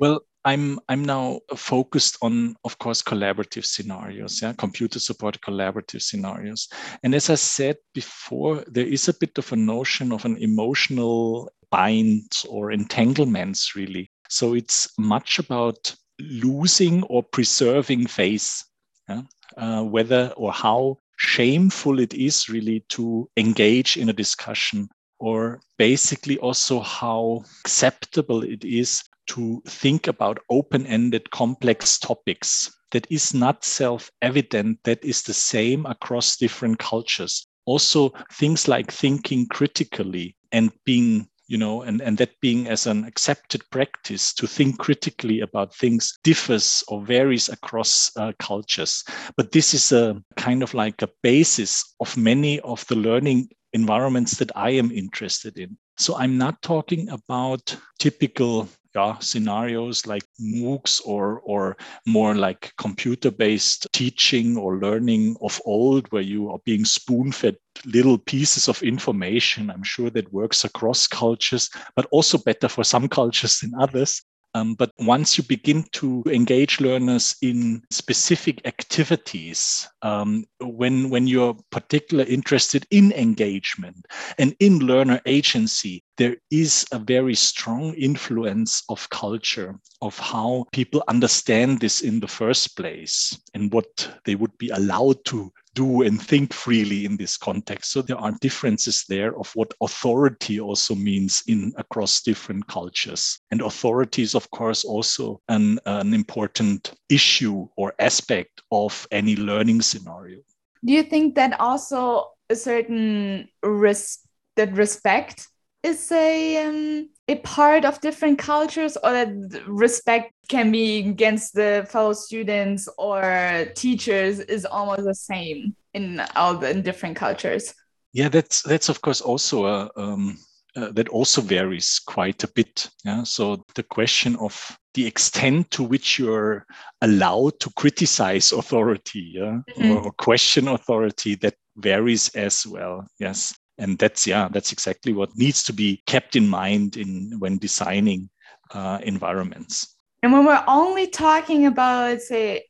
Well, 0.00 0.22
I'm 0.44 0.80
I'm 0.88 1.04
now 1.04 1.38
focused 1.54 2.18
on, 2.20 2.56
of 2.64 2.80
course, 2.80 3.00
collaborative 3.00 3.64
scenarios, 3.66 4.42
yeah, 4.42 4.52
computer 4.54 4.98
supported 4.98 5.42
collaborative 5.42 6.02
scenarios. 6.02 6.68
And 7.04 7.14
as 7.14 7.30
I 7.30 7.36
said 7.36 7.76
before, 7.94 8.64
there 8.66 8.86
is 8.86 9.06
a 9.06 9.14
bit 9.14 9.38
of 9.38 9.52
a 9.52 9.56
notion 9.56 10.10
of 10.10 10.24
an 10.24 10.38
emotional 10.38 11.52
bind 11.70 12.32
or 12.48 12.72
entanglements, 12.72 13.76
really, 13.76 14.10
so 14.34 14.54
it's 14.54 14.88
much 14.98 15.38
about 15.38 15.94
losing 16.18 17.04
or 17.04 17.22
preserving 17.22 18.08
face, 18.08 18.64
yeah? 19.08 19.22
uh, 19.56 19.84
whether 19.84 20.32
or 20.36 20.52
how 20.52 20.98
shameful 21.16 22.00
it 22.00 22.12
is 22.14 22.48
really 22.48 22.80
to 22.88 23.30
engage 23.36 23.96
in 23.96 24.08
a 24.08 24.12
discussion, 24.12 24.88
or 25.20 25.60
basically 25.78 26.36
also 26.38 26.80
how 26.80 27.44
acceptable 27.60 28.42
it 28.42 28.64
is 28.64 29.04
to 29.28 29.62
think 29.66 30.08
about 30.08 30.42
open 30.50 30.84
ended 30.86 31.30
complex 31.30 31.96
topics 31.96 32.70
that 32.90 33.06
is 33.10 33.34
not 33.34 33.64
self 33.64 34.10
evident, 34.20 34.80
that 34.82 35.04
is 35.04 35.22
the 35.22 35.32
same 35.34 35.86
across 35.86 36.36
different 36.36 36.80
cultures. 36.80 37.46
Also, 37.66 38.12
things 38.32 38.66
like 38.66 38.90
thinking 38.90 39.46
critically 39.46 40.36
and 40.50 40.72
being 40.84 41.28
you 41.46 41.58
know 41.58 41.82
and, 41.82 42.00
and 42.00 42.18
that 42.18 42.40
being 42.40 42.66
as 42.68 42.86
an 42.86 43.04
accepted 43.04 43.62
practice 43.70 44.32
to 44.34 44.46
think 44.46 44.78
critically 44.78 45.40
about 45.40 45.74
things 45.74 46.18
differs 46.22 46.82
or 46.88 47.02
varies 47.02 47.48
across 47.48 48.10
uh, 48.16 48.32
cultures. 48.38 49.04
But 49.36 49.52
this 49.52 49.74
is 49.74 49.92
a 49.92 50.22
kind 50.36 50.62
of 50.62 50.74
like 50.74 51.02
a 51.02 51.10
basis 51.22 51.94
of 52.00 52.16
many 52.16 52.60
of 52.60 52.86
the 52.86 52.96
learning 52.96 53.48
environments 53.72 54.38
that 54.38 54.56
i 54.56 54.70
am 54.70 54.90
interested 54.90 55.58
in. 55.58 55.76
So 55.96 56.16
i'm 56.16 56.38
not 56.38 56.62
talking 56.62 57.08
about 57.10 57.76
typical 57.98 58.68
yeah, 58.94 59.18
scenarios 59.18 60.06
like 60.06 60.22
MOOCs 60.40 61.00
or, 61.04 61.40
or 61.40 61.76
more 62.06 62.34
like 62.34 62.72
computer 62.78 63.30
based 63.30 63.86
teaching 63.92 64.56
or 64.56 64.78
learning 64.78 65.36
of 65.42 65.60
old, 65.64 66.10
where 66.12 66.22
you 66.22 66.50
are 66.50 66.60
being 66.64 66.84
spoon 66.84 67.32
fed 67.32 67.56
little 67.84 68.18
pieces 68.18 68.68
of 68.68 68.82
information. 68.82 69.70
I'm 69.70 69.82
sure 69.82 70.10
that 70.10 70.32
works 70.32 70.64
across 70.64 71.06
cultures, 71.06 71.70
but 71.96 72.06
also 72.10 72.38
better 72.38 72.68
for 72.68 72.84
some 72.84 73.08
cultures 73.08 73.58
than 73.58 73.72
others. 73.78 74.22
Um, 74.54 74.74
but 74.74 74.92
once 74.98 75.36
you 75.36 75.42
begin 75.44 75.84
to 75.92 76.22
engage 76.26 76.80
learners 76.80 77.34
in 77.42 77.82
specific 77.90 78.64
activities, 78.66 79.88
um, 80.02 80.44
when, 80.60 81.10
when 81.10 81.26
you're 81.26 81.56
particularly 81.70 82.32
interested 82.32 82.86
in 82.90 83.12
engagement 83.12 84.06
and 84.38 84.54
in 84.60 84.78
learner 84.78 85.20
agency, 85.26 86.04
there 86.16 86.36
is 86.52 86.86
a 86.92 87.00
very 87.00 87.34
strong 87.34 87.94
influence 87.94 88.84
of 88.88 89.10
culture, 89.10 89.74
of 90.00 90.16
how 90.18 90.66
people 90.72 91.02
understand 91.08 91.80
this 91.80 92.02
in 92.02 92.20
the 92.20 92.28
first 92.28 92.76
place 92.76 93.36
and 93.54 93.72
what 93.72 94.08
they 94.24 94.36
would 94.36 94.56
be 94.58 94.68
allowed 94.68 95.24
to 95.24 95.50
do 95.74 96.02
and 96.02 96.20
think 96.20 96.52
freely 96.52 97.04
in 97.04 97.16
this 97.16 97.36
context. 97.36 97.92
So 97.92 98.02
there 98.02 98.18
are 98.18 98.32
differences 98.40 99.04
there 99.08 99.36
of 99.38 99.50
what 99.54 99.74
authority 99.80 100.60
also 100.60 100.94
means 100.94 101.42
in 101.46 101.72
across 101.76 102.22
different 102.22 102.66
cultures. 102.66 103.40
And 103.50 103.60
authority 103.60 104.22
is, 104.22 104.34
of 104.34 104.50
course, 104.50 104.84
also 104.84 105.40
an, 105.48 105.78
an 105.86 106.14
important 106.14 106.94
issue 107.08 107.68
or 107.76 107.94
aspect 107.98 108.62
of 108.70 109.06
any 109.10 109.36
learning 109.36 109.82
scenario. 109.82 110.40
Do 110.84 110.92
you 110.92 111.02
think 111.02 111.34
that 111.34 111.58
also 111.60 112.30
a 112.50 112.56
certain 112.56 113.48
res- 113.62 114.18
that 114.56 114.76
respect 114.76 115.48
is 115.82 116.10
a 116.12 116.66
um, 116.66 117.10
a 117.28 117.36
part 117.36 117.84
of 117.84 118.00
different 118.00 118.38
cultures 118.38 118.96
or 119.02 119.12
that 119.12 119.62
respect 119.66 120.33
can 120.48 120.70
be 120.70 120.98
against 120.98 121.54
the 121.54 121.86
fellow 121.88 122.12
students 122.12 122.88
or 122.98 123.66
teachers 123.74 124.40
is 124.40 124.64
almost 124.64 125.04
the 125.04 125.14
same 125.14 125.74
in 125.94 126.20
all 126.36 126.56
the 126.56 126.70
in 126.70 126.82
different 126.82 127.16
cultures. 127.16 127.74
Yeah 128.12 128.28
that's 128.28 128.62
that's 128.62 128.88
of 128.88 129.00
course 129.00 129.20
also 129.20 129.66
a 129.66 129.90
um, 129.96 130.38
uh, 130.76 130.90
that 130.92 131.08
also 131.08 131.40
varies 131.40 132.00
quite 132.04 132.42
a 132.42 132.48
bit 132.48 132.90
yeah? 133.04 133.22
So 133.22 133.64
the 133.74 133.82
question 133.82 134.36
of 134.36 134.76
the 134.94 135.06
extent 135.06 135.70
to 135.72 135.82
which 135.82 136.18
you're 136.18 136.66
allowed 137.00 137.58
to 137.60 137.70
criticize 137.76 138.52
authority 138.52 139.32
yeah? 139.34 139.60
Mm-hmm. 139.70 139.90
or, 139.92 140.00
or 140.02 140.12
question 140.12 140.68
authority 140.68 141.36
that 141.36 141.54
varies 141.76 142.28
as 142.34 142.66
well 142.66 143.06
yes? 143.18 143.56
And 143.78 143.98
that's 143.98 144.26
yeah 144.26 144.48
that's 144.50 144.72
exactly 144.72 145.12
what 145.12 145.36
needs 145.36 145.62
to 145.64 145.72
be 145.72 146.02
kept 146.06 146.36
in 146.36 146.46
mind 146.48 146.96
in 146.96 147.38
when 147.38 147.58
designing 147.58 148.30
uh, 148.72 148.98
environments 149.02 149.93
and 150.24 150.32
when 150.32 150.44
we're 150.44 150.64
only 150.66 151.06
talking 151.06 151.66
about 151.66 152.20
say 152.20 152.64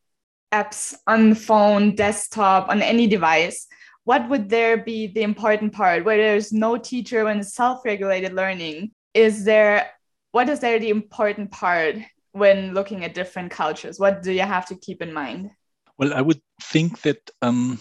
apps 0.53 0.95
on 1.07 1.31
the 1.31 1.37
phone 1.37 1.95
desktop 1.95 2.69
on 2.69 2.83
any 2.83 3.07
device 3.07 3.67
what 4.05 4.29
would 4.29 4.49
there 4.51 4.77
be 4.77 5.07
the 5.07 5.23
important 5.23 5.73
part? 5.73 6.05
Where 6.05 6.19
there's 6.19 6.53
no 6.53 6.77
teacher 6.77 7.25
when 7.25 7.41
it's 7.41 7.55
self-regulated 7.55 8.33
learning 8.33 8.93
is 9.15 9.45
there 9.45 9.91
what 10.33 10.49
is 10.49 10.61
there 10.61 10.79
the 10.79 10.91
important 10.91 11.51
part 11.51 11.97
when 12.33 12.75
looking 12.75 13.05
at 13.05 13.15
different 13.15 13.51
cultures? 13.51 13.99
What 13.99 14.23
do 14.23 14.33
you 14.33 14.43
have 14.43 14.67
to 14.67 14.77
keep 14.77 15.01
in 15.03 15.13
mind? 15.13 15.51
Well 15.97 16.13
i 16.13 16.21
would 16.21 16.41
think 16.61 17.03
that 17.03 17.31
um, 17.41 17.79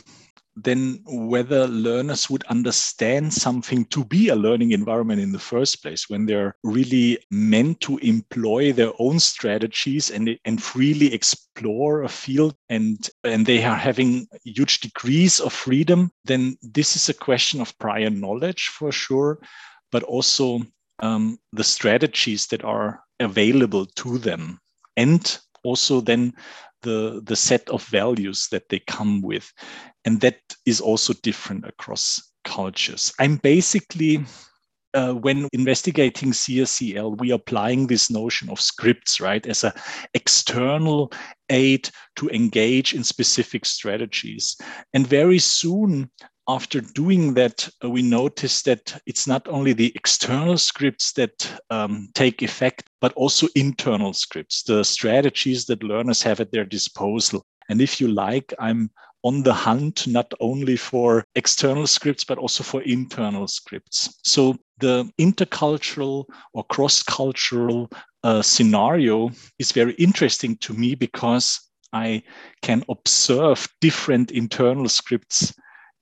then 0.56 1.02
whether 1.06 1.68
learners 1.68 2.30
would 2.30 2.44
understand 2.46 3.34
something 3.34 3.86
to 3.86 4.06
be 4.06 4.30
a 4.30 4.36
learning 4.36 4.72
environment 4.72 5.20
in 5.20 5.32
the 5.32 5.40
first 5.40 5.82
place 5.82 6.10
when 6.10 6.26
they're 6.26 6.56
really 6.64 7.18
meant 7.32 7.80
to 7.82 7.98
employ 8.00 8.72
their 8.72 8.92
own 9.00 9.20
strategies 9.20 10.12
and, 10.12 10.38
and 10.46 10.62
freely 10.62 11.14
explore 11.14 12.04
a 12.04 12.10
field 12.10 12.56
and 12.70 13.10
and 13.24 13.46
they 13.46 13.64
are 13.64 13.76
having 13.76 14.28
huge 14.44 14.80
degrees 14.80 15.40
of 15.40 15.54
freedom 15.54 16.12
then 16.26 16.56
this 16.62 16.96
is 16.96 17.10
a 17.10 17.14
question 17.14 17.62
of 17.62 17.78
prior 17.80 18.10
knowledge 18.10 18.68
for 18.68 18.92
sure 18.92 19.40
but 19.92 20.04
also 20.04 20.60
um, 21.00 21.38
the 21.52 21.64
strategies 21.64 22.48
that 22.48 22.64
are 22.64 23.04
available 23.20 23.86
to 23.86 24.18
them. 24.18 24.60
And 24.96 25.38
also 25.64 26.02
then 26.02 26.34
the, 26.82 27.22
the 27.26 27.36
set 27.36 27.68
of 27.70 27.84
values 27.86 28.48
that 28.52 28.70
they 28.70 28.80
come 28.80 29.22
with. 29.22 29.52
And 30.06 30.20
that 30.22 30.40
is 30.66 30.82
also 30.82 31.14
different 31.24 31.66
across 31.66 32.22
cultures. 32.44 33.14
I'm 33.20 33.38
basically 33.38 34.26
uh, 34.94 35.14
when 35.14 35.48
investigating 35.54 36.32
CSCL, 36.32 37.18
we 37.18 37.32
are 37.32 37.36
applying 37.36 37.88
this 37.88 38.12
notion 38.12 38.50
of 38.50 38.62
scripts, 38.62 39.20
right, 39.20 39.46
as 39.48 39.64
an 39.64 39.72
external 40.14 41.12
aid 41.50 41.90
to 42.18 42.30
engage 42.30 42.94
in 42.94 43.04
specific 43.04 43.66
strategies. 43.66 44.56
And 44.94 45.08
very 45.08 45.40
soon 45.40 46.12
after 46.48 46.82
doing 46.82 47.34
that, 47.36 47.70
uh, 47.84 47.90
we 47.90 48.02
noticed 48.02 48.66
that 48.66 49.02
it's 49.06 49.28
not 49.28 49.48
only 49.48 49.74
the 49.74 49.92
external 49.96 50.58
scripts 50.58 51.14
that 51.14 51.52
um, 51.70 52.10
take 52.14 52.42
effect, 52.42 52.90
but 53.04 53.12
also 53.16 53.50
internal 53.54 54.14
scripts, 54.14 54.64
the 54.64 54.82
strategies 54.82 55.66
that 55.66 55.84
learners 55.84 56.24
have 56.24 56.40
at 56.40 56.54
their 56.54 56.64
disposal. 56.64 57.46
And 57.68 57.82
if 57.82 58.00
you 58.00 58.08
like, 58.08 58.54
I'm 58.60 58.90
on 59.24 59.44
the 59.44 59.54
hunt 59.54 60.08
not 60.08 60.34
only 60.40 60.78
for 60.78 61.26
external 61.36 61.86
scripts, 61.86 62.24
but 62.24 62.38
also 62.38 62.64
for 62.64 62.82
internal 62.84 63.46
scripts. 63.50 64.18
So 64.24 64.56
the 64.78 65.12
intercultural 65.20 66.24
or 66.54 66.64
cross 66.64 67.04
cultural 67.04 67.90
uh, 68.24 68.42
scenario 68.42 69.32
is 69.60 69.74
very 69.74 69.96
interesting 69.96 70.56
to 70.60 70.74
me 70.74 70.96
because 70.96 71.60
I 71.92 72.24
can 72.62 72.86
observe 72.88 73.68
different 73.82 74.32
internal 74.32 74.88
scripts 74.88 75.54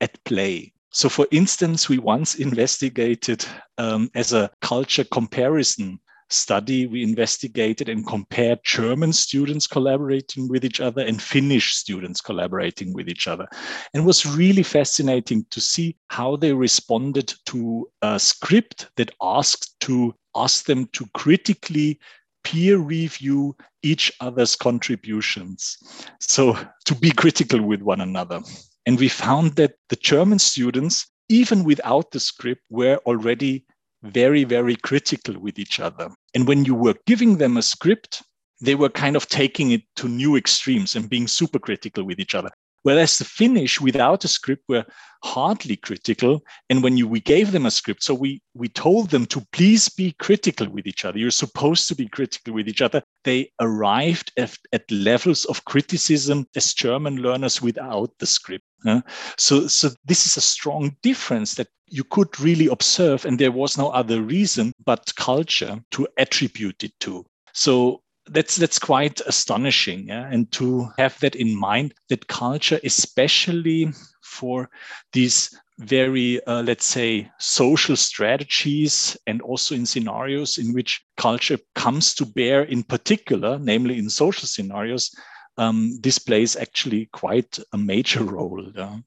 at 0.02 0.24
play. 0.24 0.72
So, 0.92 1.10
for 1.10 1.26
instance, 1.32 1.90
we 1.90 1.98
once 1.98 2.36
investigated 2.36 3.44
um, 3.80 4.12
as 4.14 4.34
a 4.34 4.52
culture 4.62 5.06
comparison 5.06 6.00
study, 6.34 6.88
we 6.88 7.04
investigated 7.04 7.90
and 7.90 8.06
compared 8.06 8.60
German 8.64 9.14
students 9.14 9.68
collaborating 9.68 10.48
with 10.48 10.66
each 10.66 10.80
other 10.80 11.02
and 11.02 11.22
Finnish 11.22 11.74
students 11.74 12.22
collaborating 12.22 12.94
with 12.94 13.10
each 13.10 13.28
other. 13.28 13.48
And 13.94 14.04
it 14.04 14.06
was 14.06 14.26
really 14.26 14.64
fascinating 14.64 15.46
to 15.52 15.62
see 15.62 15.96
how 16.10 16.36
they 16.36 16.54
responded 16.54 17.34
to 17.46 17.90
a 18.02 18.20
script 18.20 18.90
that 18.98 19.12
asked 19.22 19.80
to 19.82 20.16
ask 20.36 20.66
them 20.66 20.88
to 20.94 21.06
critically 21.14 22.00
peer 22.44 22.78
review 22.78 23.56
each 23.84 24.12
other's 24.20 24.56
contributions. 24.56 25.78
So 26.20 26.58
to 26.86 26.96
be 26.96 27.12
critical 27.12 27.62
with 27.62 27.82
one 27.82 28.02
another. 28.02 28.42
And 28.86 29.00
we 29.00 29.10
found 29.10 29.56
that 29.58 29.76
the 29.90 29.96
German 29.96 30.40
students, 30.40 31.08
even 31.30 31.64
without 31.64 32.12
the 32.12 32.20
script, 32.20 32.64
were 32.70 32.98
already 33.06 33.66
very, 34.04 34.44
very 34.44 34.76
critical 34.76 35.40
with 35.40 35.60
each 35.60 35.80
other. 35.80 36.10
And 36.34 36.48
when 36.48 36.66
you 36.66 36.76
were 36.76 36.96
giving 37.06 37.38
them 37.38 37.58
a 37.58 37.62
script, 37.62 38.24
they 38.62 38.76
were 38.76 38.90
kind 38.90 39.16
of 39.16 39.28
taking 39.28 39.72
it 39.72 39.82
to 39.98 40.08
new 40.08 40.36
extremes 40.36 40.96
and 40.96 41.10
being 41.10 41.28
super 41.28 41.60
critical 41.60 42.04
with 42.04 42.20
each 42.20 42.36
other. 42.36 42.50
Whereas 42.84 43.18
the 43.18 43.26
Finnish 43.26 43.80
without 43.80 44.26
a 44.26 44.28
script 44.28 44.64
were 44.68 44.86
hardly 45.24 45.76
critical. 45.76 46.42
And 46.70 46.82
when 46.82 46.98
you, 46.98 47.08
we 47.08 47.20
gave 47.20 47.52
them 47.52 47.66
a 47.66 47.72
script, 47.72 48.04
so 48.04 48.14
we, 48.14 48.42
we 48.56 48.70
told 48.70 49.10
them 49.12 49.26
to 49.28 49.46
please 49.52 49.88
be 49.90 50.14
critical 50.14 50.68
with 50.70 50.88
each 50.88 51.06
other. 51.06 51.20
You're 51.20 51.32
supposed 51.32 51.88
to 51.90 51.96
be 51.96 52.08
critical 52.08 52.54
with 52.54 52.68
each 52.68 52.82
other. 52.82 53.04
They 53.24 53.52
arrived 53.60 54.32
at, 54.38 54.58
at 54.74 54.90
levels 54.92 55.46
of 55.46 55.66
criticism 55.66 56.48
as 56.56 56.74
German 56.74 57.18
learners 57.18 57.62
without 57.62 58.12
the 58.20 58.26
script. 58.26 58.66
Uh, 58.86 59.02
so, 59.38 59.68
so 59.68 59.90
this 60.06 60.26
is 60.26 60.38
a 60.38 60.42
strong 60.42 60.96
difference 61.04 61.56
that 61.56 61.68
you 61.88 62.04
could 62.04 62.40
really 62.40 62.68
observe, 62.68 63.26
and 63.26 63.38
there 63.38 63.52
was 63.52 63.78
no 63.78 63.90
other 63.90 64.22
reason 64.22 64.74
but 64.86 65.14
culture 65.16 65.80
to 65.92 66.08
attribute 66.18 66.84
it 66.84 66.94
to. 67.02 67.26
So 67.54 68.02
that's 68.28 68.56
that's 68.56 68.80
quite 68.80 69.20
astonishing 69.22 70.08
yeah? 70.08 70.30
and 70.32 70.52
to 70.52 70.88
have 70.98 71.20
that 71.20 71.36
in 71.36 71.58
mind 71.58 71.94
that 72.10 72.28
culture 72.28 72.80
especially 72.84 73.92
for 74.22 74.70
these 75.12 75.58
very 75.82 76.44
uh, 76.46 76.62
let's 76.64 76.86
say 76.86 77.30
social 77.40 77.96
strategies 77.96 79.18
and 79.28 79.42
also 79.42 79.76
in 79.76 79.86
scenarios 79.86 80.58
in 80.58 80.74
which 80.74 81.04
culture 81.18 81.58
comes 81.76 82.14
to 82.14 82.26
bear 82.26 82.64
in 82.64 82.84
particular 82.84 83.60
namely 83.60 83.98
in 83.98 84.10
social 84.10 84.48
scenarios 84.48 85.12
um, 85.58 86.00
this 86.02 86.18
plays 86.18 86.56
actually 86.56 87.10
quite 87.12 87.60
a 87.74 87.78
major 87.78 88.24
role 88.24 88.66
yeah? 88.76 88.98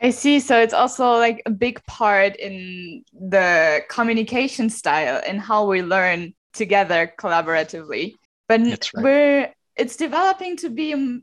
I 0.00 0.10
see. 0.10 0.38
So 0.38 0.60
it's 0.60 0.74
also 0.74 1.12
like 1.12 1.40
a 1.46 1.50
big 1.50 1.82
part 1.86 2.36
in 2.36 3.04
the 3.12 3.80
communication 3.88 4.68
style 4.68 5.22
and 5.26 5.40
how 5.40 5.66
we 5.66 5.80
learn 5.80 6.34
together 6.52 7.12
collaboratively 7.18 8.14
but 8.48 8.60
right. 8.60 8.90
we're 9.02 9.54
it's 9.76 9.96
developing 9.96 10.56
to 10.58 10.70
be 10.70 11.20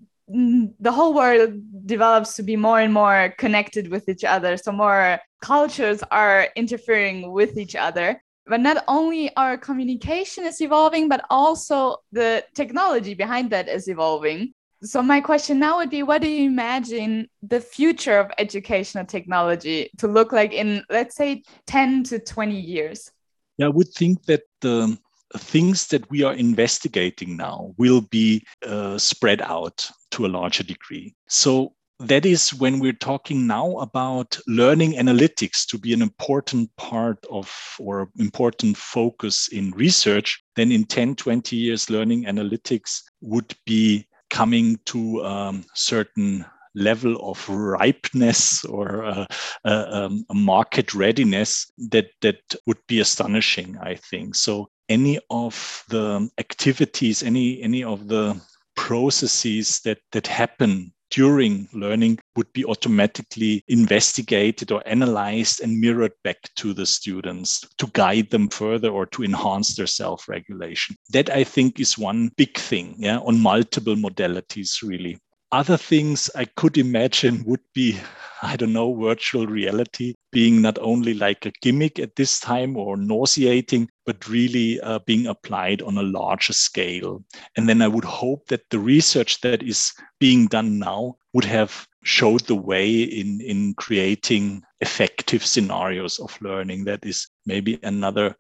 the 0.79 0.91
whole 0.91 1.13
world 1.13 1.53
develops 1.85 2.35
to 2.35 2.43
be 2.43 2.55
more 2.55 2.79
and 2.79 2.93
more 2.93 3.33
connected 3.37 3.89
with 3.89 4.07
each 4.07 4.23
other. 4.23 4.57
So 4.57 4.71
more 4.71 5.19
cultures 5.41 6.03
are 6.11 6.47
interfering 6.55 7.31
with 7.31 7.57
each 7.57 7.75
other. 7.75 8.21
But 8.47 8.61
not 8.61 8.83
only 8.87 9.35
our 9.35 9.57
communication 9.57 10.45
is 10.45 10.61
evolving 10.61 11.07
but 11.07 11.23
also 11.29 11.97
the 12.11 12.43
technology 12.55 13.13
behind 13.13 13.51
that 13.51 13.67
is 13.67 13.87
evolving. 13.87 14.53
So 14.83 15.03
my 15.03 15.21
question 15.21 15.59
now 15.59 15.77
would 15.77 15.91
be 15.91 16.03
what 16.03 16.21
do 16.21 16.27
you 16.27 16.45
imagine 16.47 17.29
the 17.43 17.61
future 17.61 18.17
of 18.17 18.31
educational 18.39 19.05
technology 19.05 19.89
to 19.99 20.07
look 20.07 20.31
like 20.31 20.53
in 20.53 20.83
let's 20.89 21.15
say 21.15 21.43
10 21.67 22.03
to 22.05 22.19
20 22.19 22.59
years? 22.59 23.11
Yeah 23.57 23.67
i 23.67 23.69
would 23.69 23.89
think 23.89 24.25
that 24.25 24.41
the 24.61 24.97
things 25.37 25.87
that 25.87 26.09
we 26.09 26.23
are 26.23 26.33
investigating 26.33 27.37
now 27.37 27.73
will 27.77 28.01
be 28.01 28.45
uh, 28.65 28.97
spread 28.97 29.41
out 29.41 29.89
to 30.11 30.25
a 30.25 30.29
larger 30.29 30.63
degree. 30.63 31.15
So 31.27 31.73
that 31.99 32.25
is 32.25 32.53
when 32.53 32.79
we're 32.79 32.93
talking 32.93 33.45
now 33.45 33.77
about 33.77 34.37
learning 34.47 34.93
analytics 34.93 35.65
to 35.67 35.77
be 35.77 35.93
an 35.93 36.01
important 36.01 36.75
part 36.75 37.23
of 37.29 37.53
or 37.79 38.09
important 38.17 38.75
focus 38.75 39.47
in 39.49 39.71
research, 39.71 40.43
then 40.55 40.71
in 40.71 40.85
10, 40.85 41.15
20 41.15 41.55
years, 41.55 41.89
learning 41.89 42.25
analytics 42.25 43.01
would 43.21 43.53
be 43.65 44.07
coming 44.29 44.79
to 44.85 45.23
um, 45.23 45.63
certain 45.75 46.45
level 46.73 47.17
of 47.29 47.47
ripeness 47.49 48.63
or 48.65 49.03
uh, 49.03 49.25
uh, 49.65 49.85
um, 49.91 50.25
market 50.33 50.93
readiness 50.93 51.69
that 51.77 52.07
that 52.21 52.39
would 52.65 52.77
be 52.87 53.01
astonishing 53.01 53.77
i 53.81 53.93
think 53.93 54.35
so 54.35 54.69
any 54.91 55.19
of 55.29 55.83
the 55.87 56.29
activities, 56.37 57.23
any 57.23 57.61
any 57.61 57.83
of 57.83 58.07
the 58.07 58.39
processes 58.75 59.79
that 59.85 59.99
that 60.11 60.27
happen 60.27 60.91
during 61.11 61.67
learning 61.73 62.17
would 62.35 62.51
be 62.53 62.65
automatically 62.65 63.63
investigated 63.67 64.71
or 64.71 64.81
analyzed 64.85 65.61
and 65.61 65.79
mirrored 65.79 66.13
back 66.23 66.37
to 66.55 66.73
the 66.73 66.85
students 66.85 67.67
to 67.77 67.87
guide 67.93 68.29
them 68.29 68.47
further 68.47 68.89
or 68.89 69.05
to 69.05 69.23
enhance 69.23 69.75
their 69.75 69.87
self-regulation. 69.87 70.95
That 71.11 71.29
I 71.29 71.43
think 71.43 71.79
is 71.79 71.97
one 71.97 72.31
big 72.37 72.57
thing, 72.57 72.95
yeah, 72.97 73.19
on 73.19 73.39
multiple 73.39 73.95
modalities 73.95 74.81
really. 74.81 75.17
Other 75.51 75.75
things 75.75 76.29
I 76.33 76.45
could 76.45 76.77
imagine 76.77 77.43
would 77.45 77.65
be, 77.75 77.99
I 78.41 78.55
don't 78.55 78.71
know, 78.71 78.95
virtual 78.95 79.47
reality 79.47 80.13
being 80.31 80.61
not 80.61 80.77
only 80.79 81.13
like 81.13 81.45
a 81.45 81.51
gimmick 81.61 81.99
at 81.99 82.15
this 82.15 82.39
time 82.39 82.77
or 82.77 82.97
nauseating, 82.97 83.89
but 84.05 84.27
really 84.27 84.79
uh, 84.81 84.99
being 85.05 85.27
applied 85.27 85.81
on 85.81 85.97
a 85.97 86.03
larger 86.03 86.53
scale. 86.53 87.23
And 87.57 87.67
then 87.67 87.81
I 87.81 87.87
would 87.87 88.05
hope 88.05 88.47
that 88.47 88.69
the 88.69 88.79
research 88.79 89.41
that 89.41 89.61
is 89.61 89.93
being 90.19 90.47
done 90.47 90.79
now 90.79 91.17
would 91.33 91.45
have 91.45 91.87
showed 92.03 92.41
the 92.41 92.55
way 92.55 93.01
in, 93.01 93.41
in 93.41 93.73
creating 93.75 94.63
effective 94.79 95.45
scenarios 95.45 96.19
of 96.19 96.41
learning. 96.41 96.85
That 96.85 97.05
is 97.05 97.27
maybe 97.45 97.79
another 97.83 98.35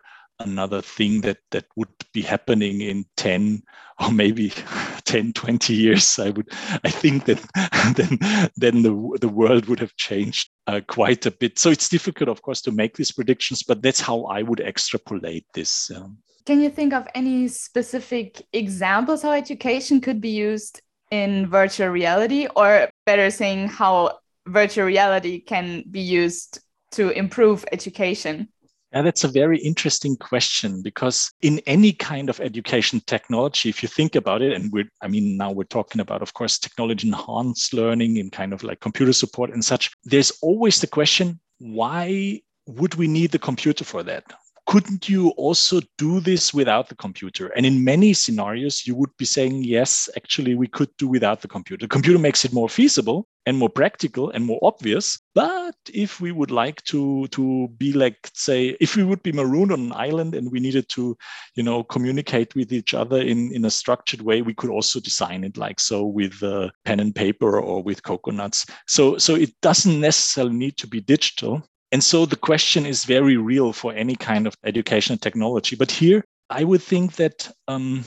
another 0.45 0.81
thing 0.81 1.21
that 1.21 1.37
that 1.51 1.65
would 1.75 1.89
be 2.13 2.21
happening 2.21 2.81
in 2.81 3.05
10 3.17 3.63
or 3.99 4.11
maybe 4.11 4.49
10 5.05 5.33
20 5.33 5.73
years. 5.73 6.19
I 6.19 6.29
would 6.31 6.49
i 6.83 6.89
think 6.89 7.25
that 7.25 7.39
then 7.95 8.51
then 8.55 8.83
the, 8.83 9.17
the 9.21 9.29
world 9.29 9.65
would 9.67 9.79
have 9.79 9.95
changed 9.95 10.49
uh, 10.67 10.81
quite 10.87 11.25
a 11.25 11.31
bit. 11.31 11.59
So 11.59 11.69
it's 11.69 11.89
difficult 11.89 12.29
of 12.29 12.41
course 12.41 12.61
to 12.61 12.71
make 12.71 12.97
these 12.97 13.11
predictions 13.11 13.63
but 13.63 13.81
that's 13.81 14.01
how 14.01 14.23
i 14.25 14.41
would 14.41 14.59
extrapolate 14.59 15.45
this 15.53 15.91
um, 15.91 16.17
can 16.45 16.59
you 16.59 16.69
think 16.69 16.93
of 16.93 17.07
any 17.13 17.47
specific 17.47 18.41
examples 18.51 19.21
how 19.21 19.31
education 19.31 20.01
could 20.01 20.19
be 20.19 20.29
used 20.29 20.81
in 21.11 21.47
virtual 21.47 21.89
reality? 21.89 22.47
Or 22.55 22.89
better 23.05 23.29
saying 23.29 23.67
how 23.67 24.19
virtual 24.47 24.85
reality 24.85 25.39
can 25.39 25.83
be 25.91 26.01
used 26.01 26.59
to 26.91 27.09
improve 27.11 27.63
education 27.71 28.49
yeah, 28.93 29.01
that's 29.01 29.23
a 29.23 29.29
very 29.29 29.57
interesting 29.59 30.17
question 30.17 30.81
because 30.81 31.31
in 31.41 31.59
any 31.65 31.93
kind 31.93 32.29
of 32.29 32.41
education 32.41 33.01
technology, 33.07 33.69
if 33.69 33.81
you 33.81 33.87
think 33.87 34.15
about 34.15 34.41
it, 34.41 34.53
and 34.53 34.71
we're, 34.71 34.89
I 35.01 35.07
mean, 35.07 35.37
now 35.37 35.51
we're 35.51 35.63
talking 35.63 36.01
about, 36.01 36.21
of 36.21 36.33
course, 36.33 36.59
technology 36.59 37.07
enhanced 37.07 37.73
learning 37.73 38.17
in 38.17 38.29
kind 38.29 38.51
of 38.51 38.63
like 38.63 38.81
computer 38.81 39.13
support 39.13 39.51
and 39.51 39.63
such, 39.63 39.91
there's 40.03 40.31
always 40.41 40.81
the 40.81 40.87
question 40.87 41.39
why 41.59 42.41
would 42.67 42.95
we 42.95 43.07
need 43.07 43.31
the 43.31 43.39
computer 43.39 43.83
for 43.83 44.03
that? 44.03 44.23
Couldn't 44.71 45.09
you 45.09 45.31
also 45.31 45.81
do 45.97 46.21
this 46.21 46.53
without 46.53 46.87
the 46.87 46.95
computer? 46.95 47.47
And 47.57 47.65
in 47.65 47.83
many 47.83 48.13
scenarios, 48.13 48.87
you 48.87 48.95
would 48.95 49.09
be 49.17 49.25
saying, 49.25 49.65
yes, 49.65 50.07
actually, 50.15 50.55
we 50.55 50.67
could 50.67 50.87
do 50.97 51.09
without 51.09 51.41
the 51.41 51.49
computer. 51.49 51.83
The 51.83 51.89
computer 51.89 52.17
makes 52.17 52.45
it 52.45 52.53
more 52.53 52.69
feasible 52.69 53.27
and 53.45 53.57
more 53.57 53.67
practical 53.67 54.29
and 54.29 54.45
more 54.45 54.59
obvious. 54.61 55.19
But 55.35 55.75
if 55.93 56.21
we 56.21 56.31
would 56.31 56.51
like 56.51 56.81
to, 56.85 57.27
to 57.31 57.67
be 57.79 57.91
like, 57.91 58.15
say, 58.33 58.77
if 58.79 58.95
we 58.95 59.03
would 59.03 59.21
be 59.23 59.33
marooned 59.33 59.73
on 59.73 59.81
an 59.81 59.93
island 59.93 60.35
and 60.35 60.49
we 60.49 60.61
needed 60.61 60.87
to, 60.91 61.17
you 61.55 61.63
know, 61.63 61.83
communicate 61.83 62.55
with 62.55 62.71
each 62.71 62.93
other 62.93 63.19
in, 63.19 63.51
in 63.51 63.65
a 63.65 63.69
structured 63.69 64.21
way, 64.21 64.41
we 64.41 64.53
could 64.53 64.69
also 64.69 65.01
design 65.01 65.43
it 65.43 65.57
like 65.57 65.81
so 65.81 66.05
with 66.05 66.41
uh, 66.43 66.69
pen 66.85 67.01
and 67.01 67.13
paper 67.13 67.59
or 67.59 67.83
with 67.83 68.03
coconuts. 68.03 68.65
So, 68.87 69.17
so 69.17 69.35
it 69.35 69.51
doesn't 69.61 69.99
necessarily 69.99 70.55
need 70.55 70.77
to 70.77 70.87
be 70.87 71.01
digital. 71.01 71.61
And 71.91 72.03
so 72.03 72.25
the 72.25 72.37
question 72.37 72.85
is 72.85 73.05
very 73.05 73.37
real 73.37 73.73
for 73.73 73.93
any 73.93 74.15
kind 74.15 74.47
of 74.47 74.55
educational 74.63 75.17
technology. 75.17 75.75
But 75.75 75.91
here, 75.91 76.23
I 76.49 76.63
would 76.63 76.81
think 76.81 77.15
that, 77.15 77.51
um, 77.67 78.03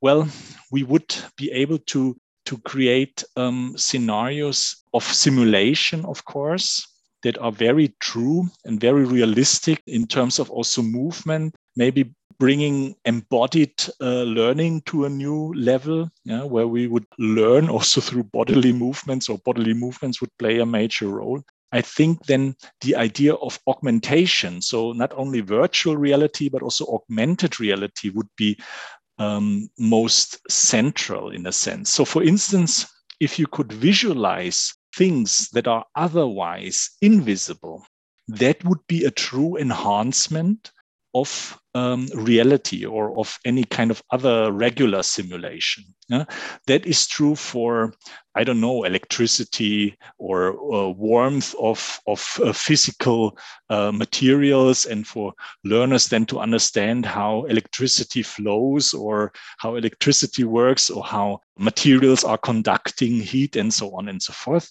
well, 0.00 0.28
we 0.70 0.82
would 0.82 1.14
be 1.36 1.50
able 1.52 1.78
to 1.78 2.16
to 2.44 2.58
create 2.58 3.22
um, 3.36 3.72
scenarios 3.76 4.82
of 4.94 5.04
simulation, 5.04 6.04
of 6.06 6.24
course, 6.24 6.84
that 7.22 7.38
are 7.38 7.52
very 7.52 7.94
true 8.00 8.48
and 8.64 8.80
very 8.80 9.04
realistic 9.04 9.80
in 9.86 10.06
terms 10.06 10.40
of 10.40 10.50
also 10.50 10.82
movement, 10.82 11.54
maybe 11.76 12.12
bringing 12.38 12.96
embodied 13.04 13.72
uh, 14.00 14.22
learning 14.22 14.82
to 14.82 15.04
a 15.04 15.08
new 15.08 15.54
level, 15.54 16.10
yeah, 16.24 16.42
where 16.42 16.66
we 16.66 16.88
would 16.88 17.06
learn 17.18 17.68
also 17.68 18.00
through 18.00 18.24
bodily 18.24 18.72
movements 18.72 19.28
or 19.28 19.38
bodily 19.44 19.74
movements 19.74 20.20
would 20.20 20.36
play 20.38 20.58
a 20.58 20.66
major 20.66 21.08
role. 21.08 21.40
I 21.72 21.80
think 21.80 22.26
then 22.26 22.54
the 22.82 22.96
idea 22.96 23.34
of 23.34 23.58
augmentation, 23.66 24.60
so 24.60 24.92
not 24.92 25.12
only 25.14 25.40
virtual 25.40 25.96
reality, 25.96 26.48
but 26.48 26.62
also 26.62 26.86
augmented 26.86 27.58
reality 27.58 28.10
would 28.10 28.28
be 28.36 28.58
um, 29.18 29.68
most 29.78 30.40
central 30.50 31.30
in 31.30 31.46
a 31.46 31.52
sense. 31.52 31.90
So, 31.90 32.04
for 32.04 32.22
instance, 32.22 32.86
if 33.20 33.38
you 33.38 33.46
could 33.46 33.72
visualize 33.72 34.74
things 34.94 35.48
that 35.52 35.66
are 35.66 35.86
otherwise 35.96 36.90
invisible, 37.00 37.86
that 38.28 38.62
would 38.64 38.86
be 38.86 39.04
a 39.04 39.10
true 39.10 39.56
enhancement 39.56 40.70
of 41.14 41.58
um, 41.74 42.06
reality 42.14 42.84
or 42.84 43.18
of 43.18 43.38
any 43.44 43.64
kind 43.64 43.90
of 43.90 44.02
other 44.10 44.52
regular 44.52 45.02
simulation. 45.02 45.84
Yeah? 46.08 46.24
That 46.66 46.86
is 46.86 47.06
true 47.06 47.34
for, 47.34 47.94
I 48.34 48.44
don't 48.44 48.60
know, 48.60 48.84
electricity 48.84 49.96
or 50.18 50.52
uh, 50.74 50.88
warmth 50.90 51.54
of, 51.58 52.00
of 52.06 52.40
uh, 52.42 52.52
physical 52.52 53.38
uh, 53.70 53.92
materials, 53.92 54.84
and 54.84 55.06
for 55.06 55.32
learners 55.64 56.08
then 56.08 56.26
to 56.26 56.40
understand 56.40 57.06
how 57.06 57.44
electricity 57.44 58.22
flows 58.22 58.92
or 58.92 59.32
how 59.58 59.76
electricity 59.76 60.44
works 60.44 60.90
or 60.90 61.02
how 61.02 61.40
materials 61.58 62.24
are 62.24 62.38
conducting 62.38 63.20
heat 63.20 63.56
and 63.56 63.72
so 63.72 63.94
on 63.96 64.08
and 64.08 64.22
so 64.22 64.32
forth 64.32 64.70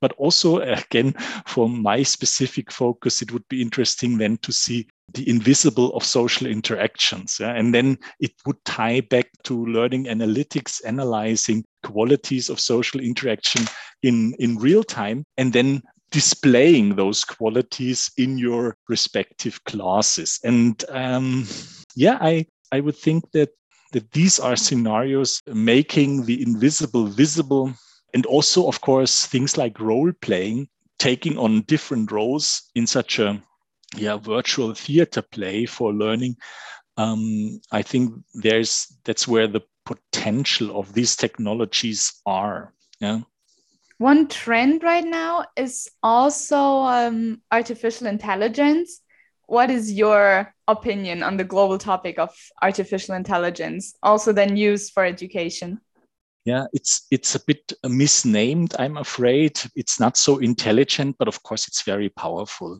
but 0.00 0.12
also 0.12 0.60
again 0.60 1.12
for 1.46 1.68
my 1.68 2.02
specific 2.02 2.70
focus 2.70 3.22
it 3.22 3.32
would 3.32 3.46
be 3.48 3.60
interesting 3.60 4.16
then 4.16 4.36
to 4.38 4.52
see 4.52 4.86
the 5.14 5.28
invisible 5.28 5.94
of 5.94 6.04
social 6.04 6.46
interactions. 6.46 7.38
Yeah? 7.40 7.54
And 7.54 7.74
then 7.74 7.98
it 8.20 8.32
would 8.46 8.64
tie 8.64 9.00
back 9.00 9.30
to 9.44 9.66
learning 9.66 10.04
analytics, 10.06 10.80
analyzing 10.84 11.64
qualities 11.82 12.48
of 12.48 12.60
social 12.60 13.00
interaction 13.00 13.66
in, 14.02 14.34
in 14.38 14.56
real 14.56 14.84
time, 14.84 15.24
and 15.36 15.52
then 15.52 15.82
displaying 16.10 16.96
those 16.96 17.24
qualities 17.24 18.10
in 18.16 18.38
your 18.38 18.76
respective 18.88 19.62
classes. 19.64 20.40
And 20.44 20.84
um, 20.88 21.46
yeah, 21.94 22.18
I, 22.20 22.46
I 22.72 22.80
would 22.80 22.96
think 22.96 23.30
that, 23.32 23.50
that 23.92 24.10
these 24.12 24.38
are 24.38 24.56
scenarios 24.56 25.40
making 25.46 26.26
the 26.26 26.42
invisible 26.42 27.06
visible. 27.06 27.72
And 28.14 28.26
also, 28.26 28.66
of 28.66 28.80
course, 28.80 29.26
things 29.26 29.56
like 29.56 29.78
role 29.80 30.12
playing, 30.20 30.68
taking 30.98 31.38
on 31.38 31.62
different 31.62 32.10
roles 32.10 32.70
in 32.74 32.86
such 32.86 33.18
a 33.18 33.40
yeah 33.96 34.16
virtual 34.16 34.74
theater 34.74 35.22
play 35.22 35.66
for 35.66 35.92
learning 35.92 36.36
um, 36.96 37.60
i 37.72 37.82
think 37.82 38.12
there's 38.34 38.96
that's 39.04 39.26
where 39.26 39.46
the 39.46 39.62
potential 39.84 40.78
of 40.78 40.92
these 40.92 41.16
technologies 41.16 42.20
are 42.26 42.72
yeah. 43.00 43.20
One 43.98 44.28
trend 44.28 44.82
right 44.82 45.04
now 45.04 45.44
is 45.56 45.90
also 46.02 46.58
um, 46.58 47.42
artificial 47.50 48.06
intelligence. 48.06 49.02
What 49.46 49.70
is 49.70 49.92
your 49.92 50.54
opinion 50.68 51.22
on 51.22 51.36
the 51.36 51.44
global 51.44 51.76
topic 51.76 52.18
of 52.18 52.30
artificial 52.62 53.14
intelligence 53.14 53.94
also 54.02 54.32
then 54.32 54.56
used 54.56 54.92
for 54.92 55.04
education? 55.04 55.80
Yeah 56.46 56.64
it's 56.72 57.06
it's 57.10 57.34
a 57.34 57.44
bit 57.46 57.72
misnamed 57.84 58.74
i'm 58.78 58.96
afraid. 58.96 59.60
It's 59.76 60.00
not 60.00 60.16
so 60.16 60.38
intelligent 60.38 61.16
but 61.18 61.28
of 61.28 61.42
course 61.42 61.68
it's 61.68 61.82
very 61.82 62.08
powerful. 62.08 62.78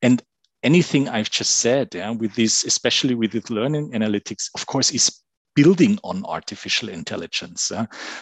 And 0.00 0.22
anything 0.62 1.08
I've 1.08 1.30
just 1.30 1.60
said, 1.60 1.94
yeah, 1.94 2.10
with 2.10 2.34
this, 2.34 2.64
especially 2.64 3.14
with 3.14 3.32
this 3.32 3.50
learning 3.50 3.92
analytics, 3.92 4.48
of 4.54 4.66
course, 4.66 4.90
is 4.90 5.22
building 5.54 5.98
on 6.02 6.24
artificial 6.24 6.88
intelligence. 6.88 7.70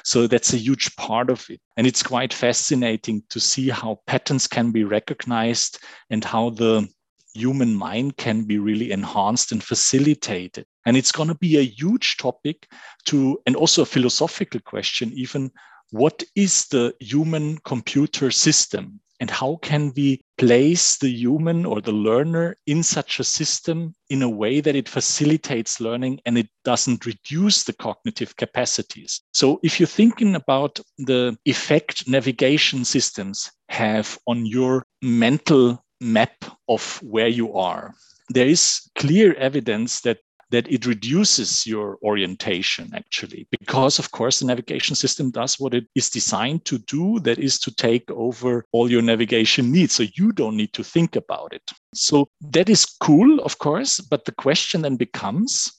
So 0.05 0.27
that's 0.27 0.53
a 0.53 0.59
huge 0.59 0.97
part 0.97 1.31
of 1.31 1.45
it. 1.49 1.61
And 1.77 1.87
it's 1.87 2.03
quite 2.03 2.33
fascinating 2.33 3.23
to 3.31 3.39
see 3.39 3.69
how 3.69 4.01
patterns 4.07 4.47
can 4.49 4.73
be 4.73 4.83
recognized 4.83 5.79
and 6.11 6.25
how 6.25 6.51
the 6.51 6.89
human 7.35 7.73
mind 7.73 8.17
can 8.17 8.43
be 8.43 8.59
really 8.59 8.91
enhanced 8.91 9.53
and 9.53 9.63
facilitated. 9.63 10.67
And 10.87 10.97
it's 10.97 11.13
going 11.13 11.29
to 11.29 11.37
be 11.37 11.59
a 11.59 11.63
huge 11.63 12.17
topic 12.17 12.67
to, 13.05 13.41
and 13.47 13.55
also 13.55 13.83
a 13.83 13.87
philosophical 13.87 14.59
question, 14.61 15.13
even 15.15 15.53
what 15.91 16.25
is 16.35 16.67
the 16.67 16.95
human 16.99 17.59
computer 17.59 18.33
system? 18.33 19.01
And 19.21 19.31
how 19.31 19.59
can 19.63 19.93
we 19.95 20.21
place 20.39 20.97
the 20.97 21.11
human 21.11 21.67
or 21.67 21.81
the 21.81 21.93
learner 21.93 22.57
in 22.67 22.83
such 22.83 23.21
a 23.21 23.25
system 23.25 23.95
in 24.09 24.23
a 24.23 24.29
way 24.29 24.61
that 24.61 24.75
it 24.75 24.89
facilitates 24.89 25.81
learning 25.81 26.21
and 26.27 26.39
it 26.39 26.49
doesn't 26.65 27.07
reduce 27.07 27.65
the 27.65 27.73
cognitive 27.75 28.37
capacities? 28.37 29.21
So 29.33 29.61
if 29.63 29.79
you're 29.79 29.87
thinking 29.87 30.35
about 30.35 30.81
the 30.99 31.37
effect 31.45 32.09
navigation 32.09 32.85
systems 32.85 33.51
have 33.69 34.19
on 34.27 34.47
your 34.47 34.85
mental 35.03 35.85
map 36.01 36.45
of 36.69 36.99
where 37.03 37.29
you 37.29 37.55
are 37.55 37.95
there 38.31 38.47
is 38.47 38.89
clear 38.95 39.35
evidence 39.35 40.01
that 40.03 40.19
that 40.51 40.71
it 40.71 40.87
reduces 40.87 41.67
your 41.67 41.99
orientation 42.03 42.91
actually 42.95 43.47
because 43.51 43.99
of 43.99 44.11
course 44.11 44.41
the 44.41 44.47
navigation 44.47 44.95
system 44.95 45.31
does 45.31 45.59
what 45.59 45.75
it 45.75 45.87
is 45.95 46.11
designed 46.11 46.65
to 46.65 46.79
do 46.79 47.19
that 47.21 47.39
is 47.39 47.59
to 47.59 47.75
take 47.75 48.11
over 48.11 48.65
all 48.73 48.91
your 48.91 49.03
navigation 49.03 49.71
needs. 49.73 49.95
So 49.95 50.05
you 50.15 50.33
don't 50.33 50.57
need 50.57 50.73
to 50.75 50.85
think 50.85 51.17
about 51.17 51.53
it. 51.53 51.71
So 51.95 52.29
that 52.41 52.69
is 52.69 52.85
cool 52.85 53.41
of 53.41 53.59
course 53.59 54.01
but 54.01 54.25
the 54.25 54.33
question 54.33 54.83
then 54.83 54.97
becomes 54.97 55.73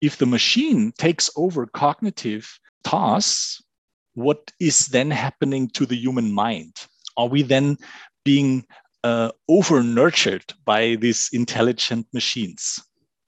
if 0.00 0.16
the 0.16 0.26
machine 0.26 0.92
takes 0.98 1.30
over 1.36 1.66
cognitive 1.66 2.58
tasks 2.84 3.62
what 4.14 4.50
is 4.58 4.86
then 4.86 5.10
happening 5.10 5.68
to 5.68 5.86
the 5.86 5.96
human 5.96 6.32
mind? 6.32 6.74
Are 7.16 7.28
we 7.28 7.42
then 7.42 7.76
being 8.24 8.64
uh, 9.04 9.30
over 9.48 9.82
nurtured 9.82 10.52
by 10.64 10.96
these 10.96 11.30
intelligent 11.32 12.06
machines 12.12 12.80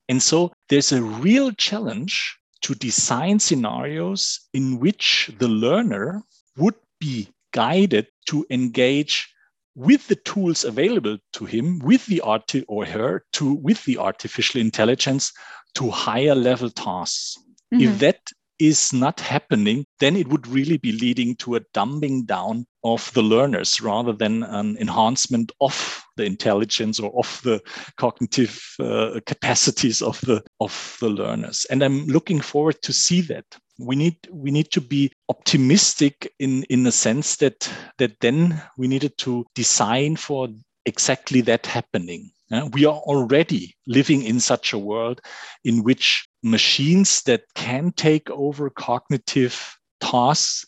and 0.08 0.22
so 0.22 0.52
there's 0.68 0.92
a 0.92 1.02
real 1.02 1.52
challenge 1.52 2.36
to 2.62 2.74
design 2.74 3.38
scenarios 3.38 4.40
in 4.52 4.78
which 4.78 5.30
the 5.38 5.48
learner 5.48 6.22
would 6.56 6.76
be 7.00 7.28
guided 7.52 8.06
to 8.26 8.46
engage 8.50 9.28
with 9.74 10.06
the 10.08 10.16
tools 10.16 10.64
available 10.64 11.18
to 11.32 11.44
him 11.44 11.78
with 11.80 12.04
the 12.06 12.20
art 12.20 12.52
or 12.68 12.84
her 12.84 13.24
to 13.32 13.54
with 13.54 13.84
the 13.84 13.98
artificial 13.98 14.60
intelligence 14.60 15.32
to 15.74 15.90
higher 15.90 16.34
level 16.34 16.70
tasks 16.70 17.38
mm-hmm. 17.72 17.82
if 17.82 17.98
that 17.98 18.20
is 18.62 18.92
not 18.92 19.18
happening, 19.18 19.84
then 19.98 20.14
it 20.14 20.28
would 20.28 20.46
really 20.46 20.76
be 20.76 20.92
leading 20.92 21.34
to 21.36 21.56
a 21.56 21.60
dumbing 21.74 22.24
down 22.24 22.64
of 22.84 23.12
the 23.12 23.22
learners 23.22 23.80
rather 23.80 24.12
than 24.12 24.44
an 24.44 24.76
enhancement 24.78 25.50
of 25.60 26.01
the 26.16 26.24
intelligence 26.24 27.00
or 27.00 27.12
of 27.18 27.40
the 27.44 27.60
cognitive 27.96 28.60
uh, 28.80 29.20
capacities 29.26 30.02
of 30.02 30.20
the 30.22 30.42
of 30.60 30.96
the 31.00 31.08
learners. 31.08 31.66
And 31.70 31.82
I'm 31.82 32.06
looking 32.06 32.40
forward 32.40 32.82
to 32.82 32.92
see 32.92 33.20
that. 33.22 33.44
We 33.78 33.96
need 33.96 34.16
we 34.30 34.50
need 34.50 34.70
to 34.72 34.80
be 34.80 35.12
optimistic 35.28 36.32
in 36.38 36.64
in 36.64 36.84
the 36.84 36.92
sense 36.92 37.36
that 37.36 37.70
that 37.98 38.20
then 38.20 38.62
we 38.76 38.88
needed 38.88 39.16
to 39.18 39.44
design 39.54 40.16
for 40.16 40.48
exactly 40.86 41.40
that 41.42 41.66
happening. 41.66 42.30
Uh, 42.50 42.68
we 42.72 42.84
are 42.84 43.00
already 43.06 43.74
living 43.86 44.22
in 44.22 44.38
such 44.38 44.72
a 44.72 44.78
world 44.78 45.20
in 45.64 45.82
which 45.82 46.28
machines 46.42 47.22
that 47.22 47.44
can 47.54 47.92
take 47.92 48.28
over 48.30 48.68
cognitive 48.68 49.78
tasks 50.00 50.66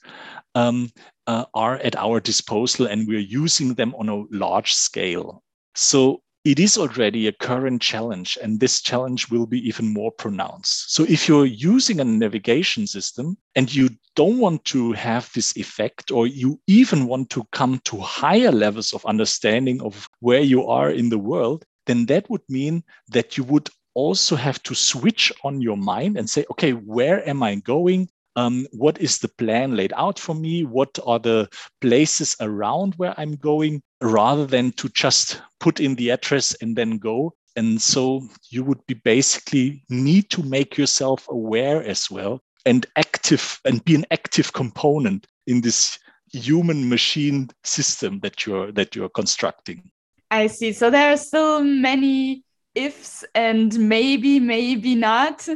um, 0.54 0.90
uh, 1.26 1.44
are 1.54 1.76
at 1.76 1.96
our 1.96 2.20
disposal 2.20 2.86
and 2.86 3.06
we're 3.06 3.18
using 3.18 3.74
them 3.74 3.94
on 3.96 4.08
a 4.08 4.24
large 4.30 4.72
scale. 4.72 5.42
So 5.74 6.20
it 6.44 6.60
is 6.60 6.76
already 6.76 7.26
a 7.26 7.32
current 7.32 7.80
challenge, 7.80 8.36
and 8.42 8.60
this 8.60 8.82
challenge 8.82 9.30
will 9.30 9.46
be 9.46 9.66
even 9.66 9.94
more 9.94 10.12
pronounced. 10.12 10.92
So, 10.92 11.05
if 11.05 11.26
you're 11.26 11.46
using 11.46 12.00
a 12.00 12.05
navigation 12.05 12.86
system 12.86 13.38
and 13.55 13.74
you 13.74 13.88
don't 14.14 14.38
want 14.38 14.62
to 14.66 14.92
have 14.92 15.32
this 15.32 15.57
effect, 15.57 16.11
or 16.11 16.26
you 16.26 16.61
even 16.66 17.07
want 17.07 17.30
to 17.30 17.44
come 17.52 17.80
to 17.84 17.96
higher 17.96 18.52
levels 18.52 18.92
of 18.92 19.07
understanding 19.07 19.80
of 19.80 20.07
where 20.20 20.42
you 20.42 20.66
are 20.66 20.90
in 20.90 21.09
the 21.09 21.18
world, 21.18 21.64
then 21.86 22.05
that 22.07 22.28
would 22.28 22.42
mean 22.50 22.84
that 23.09 23.38
you 23.38 23.44
would 23.44 23.70
also 23.94 24.36
have 24.36 24.62
to 24.64 24.74
switch 24.74 25.32
on 25.44 25.62
your 25.62 25.78
mind 25.78 26.18
and 26.18 26.28
say, 26.28 26.44
okay, 26.50 26.72
where 26.72 27.26
am 27.26 27.42
I 27.42 27.55
going? 27.55 28.11
Um, 28.37 28.66
what 28.72 29.01
is 29.01 29.18
the 29.18 29.28
plan 29.28 29.76
laid 29.76 29.93
out 29.97 30.18
for 30.18 30.35
me? 30.35 30.64
What 30.64 30.99
are 31.07 31.18
the 31.18 31.49
places 31.80 32.37
around 32.41 32.95
where 32.97 33.14
I'm 33.16 33.37
going? 33.37 33.82
Rather 34.01 34.47
than 34.47 34.72
to 34.72 34.89
just 34.89 35.41
put 35.61 35.80
in 35.80 35.95
the 35.95 36.11
address 36.11 36.55
and 36.61 36.76
then 36.76 36.99
go. 36.99 37.35
And 37.57 37.80
so 37.80 38.22
you 38.51 38.64
would 38.64 38.85
be 38.87 38.95
basically 38.95 39.85
need 39.89 40.30
to 40.30 40.43
make 40.43 40.76
yourself 40.76 41.26
aware 41.28 41.82
as 41.85 42.11
well 42.11 42.43
and 42.66 42.87
active 42.97 43.61
and 43.64 43.85
be 43.85 43.95
an 43.95 44.07
active 44.11 44.53
component 44.53 45.26
in 45.47 45.61
this 45.61 45.99
human 46.32 46.89
machine 46.89 47.49
system 47.62 48.20
that 48.20 48.47
you're 48.47 48.72
that 48.72 48.97
you're 48.97 49.09
constructing 49.09 49.82
i 50.30 50.47
see 50.47 50.72
so 50.72 50.91
there 50.91 51.12
are 51.12 51.16
still 51.16 51.62
many 51.62 52.43
ifs 52.74 53.24
and 53.35 53.78
maybe 53.78 54.41
maybe 54.41 54.95
not 54.95 55.49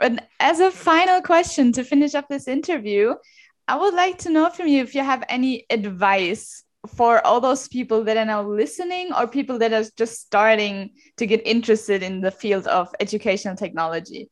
and 0.00 0.22
as 0.40 0.60
a 0.60 0.70
final 0.70 1.20
question 1.20 1.72
to 1.72 1.84
finish 1.84 2.14
up 2.14 2.28
this 2.28 2.48
interview 2.48 3.14
i 3.68 3.76
would 3.76 3.94
like 3.94 4.18
to 4.18 4.30
know 4.30 4.48
from 4.50 4.66
you 4.66 4.82
if 4.82 4.94
you 4.94 5.02
have 5.02 5.24
any 5.28 5.66
advice 5.70 6.64
for 6.88 7.24
all 7.26 7.40
those 7.40 7.68
people 7.68 8.04
that 8.04 8.16
are 8.16 8.24
now 8.24 8.42
listening 8.42 9.12
or 9.12 9.26
people 9.26 9.58
that 9.58 9.72
are 9.72 9.84
just 9.96 10.20
starting 10.20 10.90
to 11.16 11.26
get 11.26 11.46
interested 11.46 12.02
in 12.02 12.20
the 12.20 12.30
field 12.30 12.66
of 12.66 12.92
educational 13.00 13.56
technology. 13.56 14.28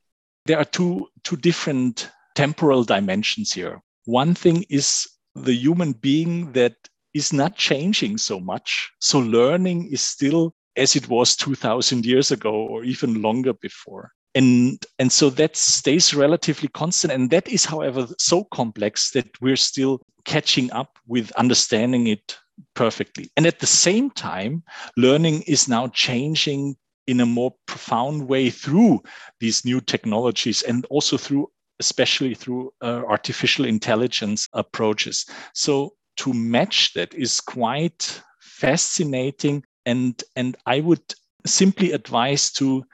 There 0.46 0.58
are 0.58 0.64
two 0.64 1.08
two 1.22 1.36
different 1.36 2.10
temporal 2.34 2.84
dimensions 2.84 3.52
here. 3.52 3.80
One 4.04 4.34
thing 4.34 4.64
is 4.68 5.08
the 5.34 5.54
human 5.54 5.92
being 5.92 6.52
that 6.52 6.74
is 7.14 7.32
not 7.32 7.56
changing 7.56 8.18
so 8.18 8.40
much. 8.40 8.90
So 9.00 9.18
learning 9.18 9.92
is 9.92 10.00
still 10.00 10.54
as 10.76 10.96
it 10.96 11.08
was 11.08 11.36
2000 11.36 12.06
years 12.06 12.30
ago 12.30 12.52
or 12.52 12.84
even 12.84 13.22
longer 13.22 13.52
before 13.54 14.12
and 14.34 14.84
and 14.98 15.10
so 15.10 15.30
that 15.30 15.56
stays 15.56 16.14
relatively 16.14 16.68
constant. 16.68 17.12
And 17.12 17.30
that 17.30 17.48
is 17.48 17.64
however 17.64 18.06
so 18.18 18.44
complex 18.44 19.10
that 19.12 19.28
we're 19.40 19.56
still 19.56 20.00
catching 20.24 20.70
up 20.72 20.98
with 21.06 21.32
understanding 21.32 22.06
it 22.06 22.38
perfectly. 22.74 23.30
And 23.36 23.46
at 23.46 23.58
the 23.58 23.66
same 23.66 24.10
time 24.10 24.62
learning 24.96 25.42
is 25.42 25.68
now 25.68 25.88
changing 25.88 26.76
in 27.06 27.20
a 27.20 27.26
more 27.26 27.54
profound 27.66 28.28
way 28.28 28.50
through 28.50 29.02
these 29.40 29.64
new 29.64 29.80
technologies 29.80 30.62
and 30.62 30.86
also 30.90 31.16
through 31.16 31.50
especially 31.80 32.34
through 32.34 32.70
uh, 32.82 33.02
artificial 33.08 33.64
intelligence 33.64 34.46
approaches. 34.52 35.24
So 35.54 35.94
to 36.18 36.34
match 36.34 36.92
that 36.92 37.14
is 37.14 37.40
quite 37.40 38.22
fascinating. 38.40 39.64
And 39.86 40.22
and 40.36 40.56
i 40.66 40.80
would 40.80 41.02
simply 41.46 41.92
advise 41.92 42.52
to 42.52 42.84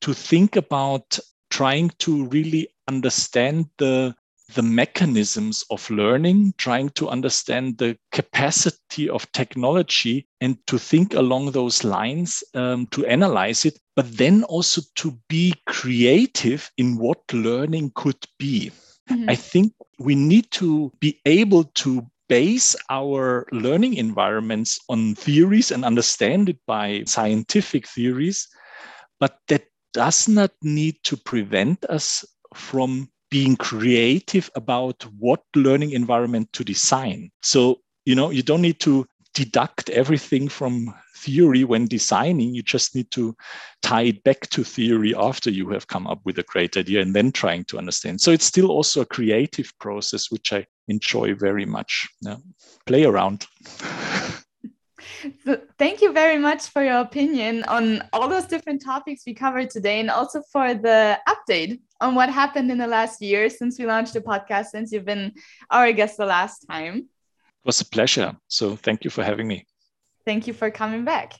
to 0.00 0.14
think 0.14 0.56
about 0.56 1.18
trying 1.50 1.90
to 1.98 2.26
really 2.26 2.68
understand 2.88 3.66
the 3.78 4.14
the 4.54 4.62
mechanisms 4.62 5.64
of 5.70 5.88
learning, 5.90 6.52
trying 6.58 6.88
to 6.90 7.08
understand 7.08 7.78
the 7.78 7.96
capacity 8.10 9.08
of 9.08 9.30
technology 9.32 10.26
and 10.40 10.58
to 10.66 10.78
think 10.78 11.14
along 11.14 11.52
those 11.52 11.84
lines, 11.84 12.42
um, 12.54 12.86
to 12.88 13.06
analyze 13.06 13.64
it, 13.64 13.78
but 13.94 14.10
then 14.16 14.42
also 14.44 14.82
to 14.96 15.16
be 15.28 15.54
creative 15.66 16.70
in 16.76 16.98
what 16.98 17.20
learning 17.32 17.92
could 17.94 18.26
be. 18.38 18.72
Mm-hmm. 19.08 19.30
I 19.30 19.36
think 19.36 19.72
we 19.98 20.14
need 20.14 20.50
to 20.52 20.92
be 21.00 21.20
able 21.26 21.64
to 21.64 22.06
base 22.28 22.76
our 22.90 23.46
learning 23.50 23.94
environments 23.94 24.78
on 24.88 25.14
theories 25.16 25.70
and 25.70 25.84
understand 25.84 26.48
it 26.48 26.58
by 26.66 27.02
scientific 27.06 27.88
theories, 27.88 28.48
but 29.18 29.38
that 29.48 29.64
does 29.92 30.28
not 30.28 30.52
need 30.62 30.96
to 31.04 31.16
prevent 31.16 31.84
us 31.86 32.24
from 32.54 33.08
being 33.30 33.56
creative 33.56 34.50
about 34.56 35.02
what 35.18 35.42
learning 35.54 35.92
environment 35.92 36.52
to 36.52 36.64
design. 36.64 37.30
So, 37.42 37.80
you 38.04 38.14
know, 38.14 38.30
you 38.30 38.42
don't 38.42 38.62
need 38.62 38.80
to 38.80 39.06
deduct 39.34 39.88
everything 39.90 40.48
from 40.48 40.92
theory 41.16 41.64
when 41.64 41.86
designing. 41.86 42.54
You 42.54 42.62
just 42.62 42.94
need 42.94 43.10
to 43.12 43.36
tie 43.82 44.02
it 44.02 44.24
back 44.24 44.48
to 44.50 44.64
theory 44.64 45.14
after 45.14 45.50
you 45.50 45.70
have 45.70 45.86
come 45.86 46.06
up 46.06 46.20
with 46.24 46.38
a 46.38 46.44
great 46.44 46.76
idea 46.76 47.00
and 47.00 47.14
then 47.14 47.30
trying 47.30 47.64
to 47.66 47.78
understand. 47.78 48.20
So 48.20 48.32
it's 48.32 48.46
still 48.46 48.70
also 48.70 49.02
a 49.02 49.06
creative 49.06 49.72
process, 49.78 50.30
which 50.30 50.52
I 50.52 50.66
enjoy 50.88 51.34
very 51.34 51.66
much. 51.66 52.08
Yeah. 52.22 52.36
Play 52.86 53.04
around. 53.04 53.46
So 55.44 55.60
thank 55.78 56.00
you 56.00 56.12
very 56.12 56.38
much 56.38 56.68
for 56.68 56.82
your 56.82 57.00
opinion 57.00 57.64
on 57.64 58.02
all 58.12 58.28
those 58.28 58.46
different 58.46 58.82
topics 58.82 59.22
we 59.26 59.34
covered 59.34 59.70
today 59.70 60.00
and 60.00 60.10
also 60.10 60.42
for 60.52 60.74
the 60.74 61.18
update 61.28 61.80
on 62.00 62.14
what 62.14 62.30
happened 62.30 62.70
in 62.70 62.78
the 62.78 62.86
last 62.86 63.20
year 63.20 63.50
since 63.50 63.78
we 63.78 63.86
launched 63.86 64.14
the 64.14 64.20
podcast, 64.20 64.66
since 64.66 64.92
you've 64.92 65.04
been 65.04 65.32
our 65.70 65.92
guest 65.92 66.16
the 66.16 66.26
last 66.26 66.66
time. 66.70 66.96
It 66.96 67.66
was 67.66 67.80
a 67.80 67.84
pleasure. 67.84 68.36
So 68.48 68.76
thank 68.76 69.04
you 69.04 69.10
for 69.10 69.22
having 69.22 69.46
me. 69.46 69.66
Thank 70.24 70.46
you 70.46 70.54
for 70.54 70.70
coming 70.70 71.04
back. 71.04 71.34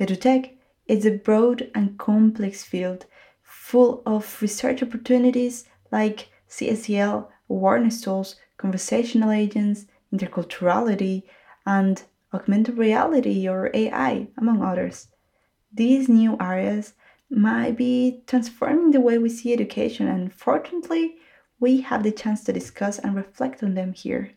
EduTech 0.00 0.56
is 0.86 1.06
a 1.06 1.12
broad 1.12 1.70
and 1.74 1.96
complex 1.98 2.64
field 2.64 3.06
full 3.42 4.02
of 4.06 4.42
research 4.42 4.82
opportunities 4.82 5.64
like 5.92 6.28
CSCL, 6.48 7.28
awareness 7.48 8.00
tools, 8.00 8.36
conversational 8.56 9.30
agents, 9.30 9.86
interculturality, 10.12 11.22
and 11.66 12.02
augmented 12.32 12.78
reality 12.78 13.48
or 13.48 13.70
AI, 13.74 14.28
among 14.36 14.62
others. 14.62 15.08
These 15.72 16.08
new 16.08 16.36
areas 16.40 16.94
might 17.30 17.76
be 17.76 18.22
transforming 18.26 18.90
the 18.90 19.00
way 19.00 19.18
we 19.18 19.28
see 19.28 19.52
education, 19.52 20.06
and 20.06 20.32
fortunately, 20.32 21.16
we 21.58 21.80
have 21.80 22.02
the 22.02 22.12
chance 22.12 22.44
to 22.44 22.52
discuss 22.52 22.98
and 22.98 23.16
reflect 23.16 23.62
on 23.62 23.74
them 23.74 23.92
here. 23.92 24.32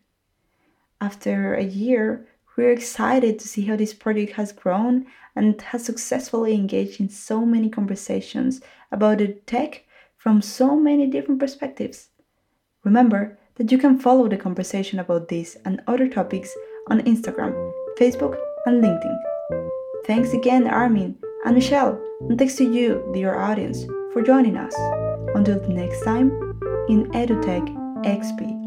After 1.02 1.54
a 1.54 1.64
year, 1.64 2.28
we're 2.56 2.72
excited 2.72 3.38
to 3.38 3.48
see 3.48 3.66
how 3.66 3.76
this 3.76 3.94
project 3.94 4.34
has 4.34 4.52
grown 4.52 5.06
and 5.36 5.62
has 5.62 5.86
successfully 5.86 6.56
engaged 6.56 7.00
in 7.00 7.10
so 7.10 7.46
many 7.46 7.70
conversations 7.70 8.62
about 8.92 9.20
the 9.20 9.28
tech 9.46 9.84
from 10.16 10.42
so 10.42 10.76
many 10.76 11.06
different 11.06 11.40
perspectives. 11.40 12.10
Remember 12.84 13.38
that 13.58 13.72
you 13.72 13.78
can 13.78 14.00
follow 14.00 14.28
the 14.28 14.38
conversation 14.38 15.00
about 15.00 15.28
this 15.28 15.58
and 15.66 15.82
other 15.88 16.08
topics 16.08 16.56
on 16.90 17.02
Instagram, 17.02 17.54
Facebook, 18.00 18.38
and 18.66 18.84
LinkedIn. 18.84 19.18
Thanks 20.06 20.34
again, 20.34 20.68
Armin 20.68 21.18
and 21.46 21.56
Michelle, 21.56 22.00
and 22.22 22.38
thanks 22.38 22.56
to 22.56 22.64
you, 22.64 23.10
dear 23.14 23.36
audience, 23.36 23.86
for 24.14 24.22
joining 24.22 24.58
us. 24.58 24.76
Until 25.36 25.60
the 25.60 25.70
next 25.70 26.04
time, 26.04 26.32
in 26.90 27.06
EduTech 27.12 27.68
XP. 28.06 28.67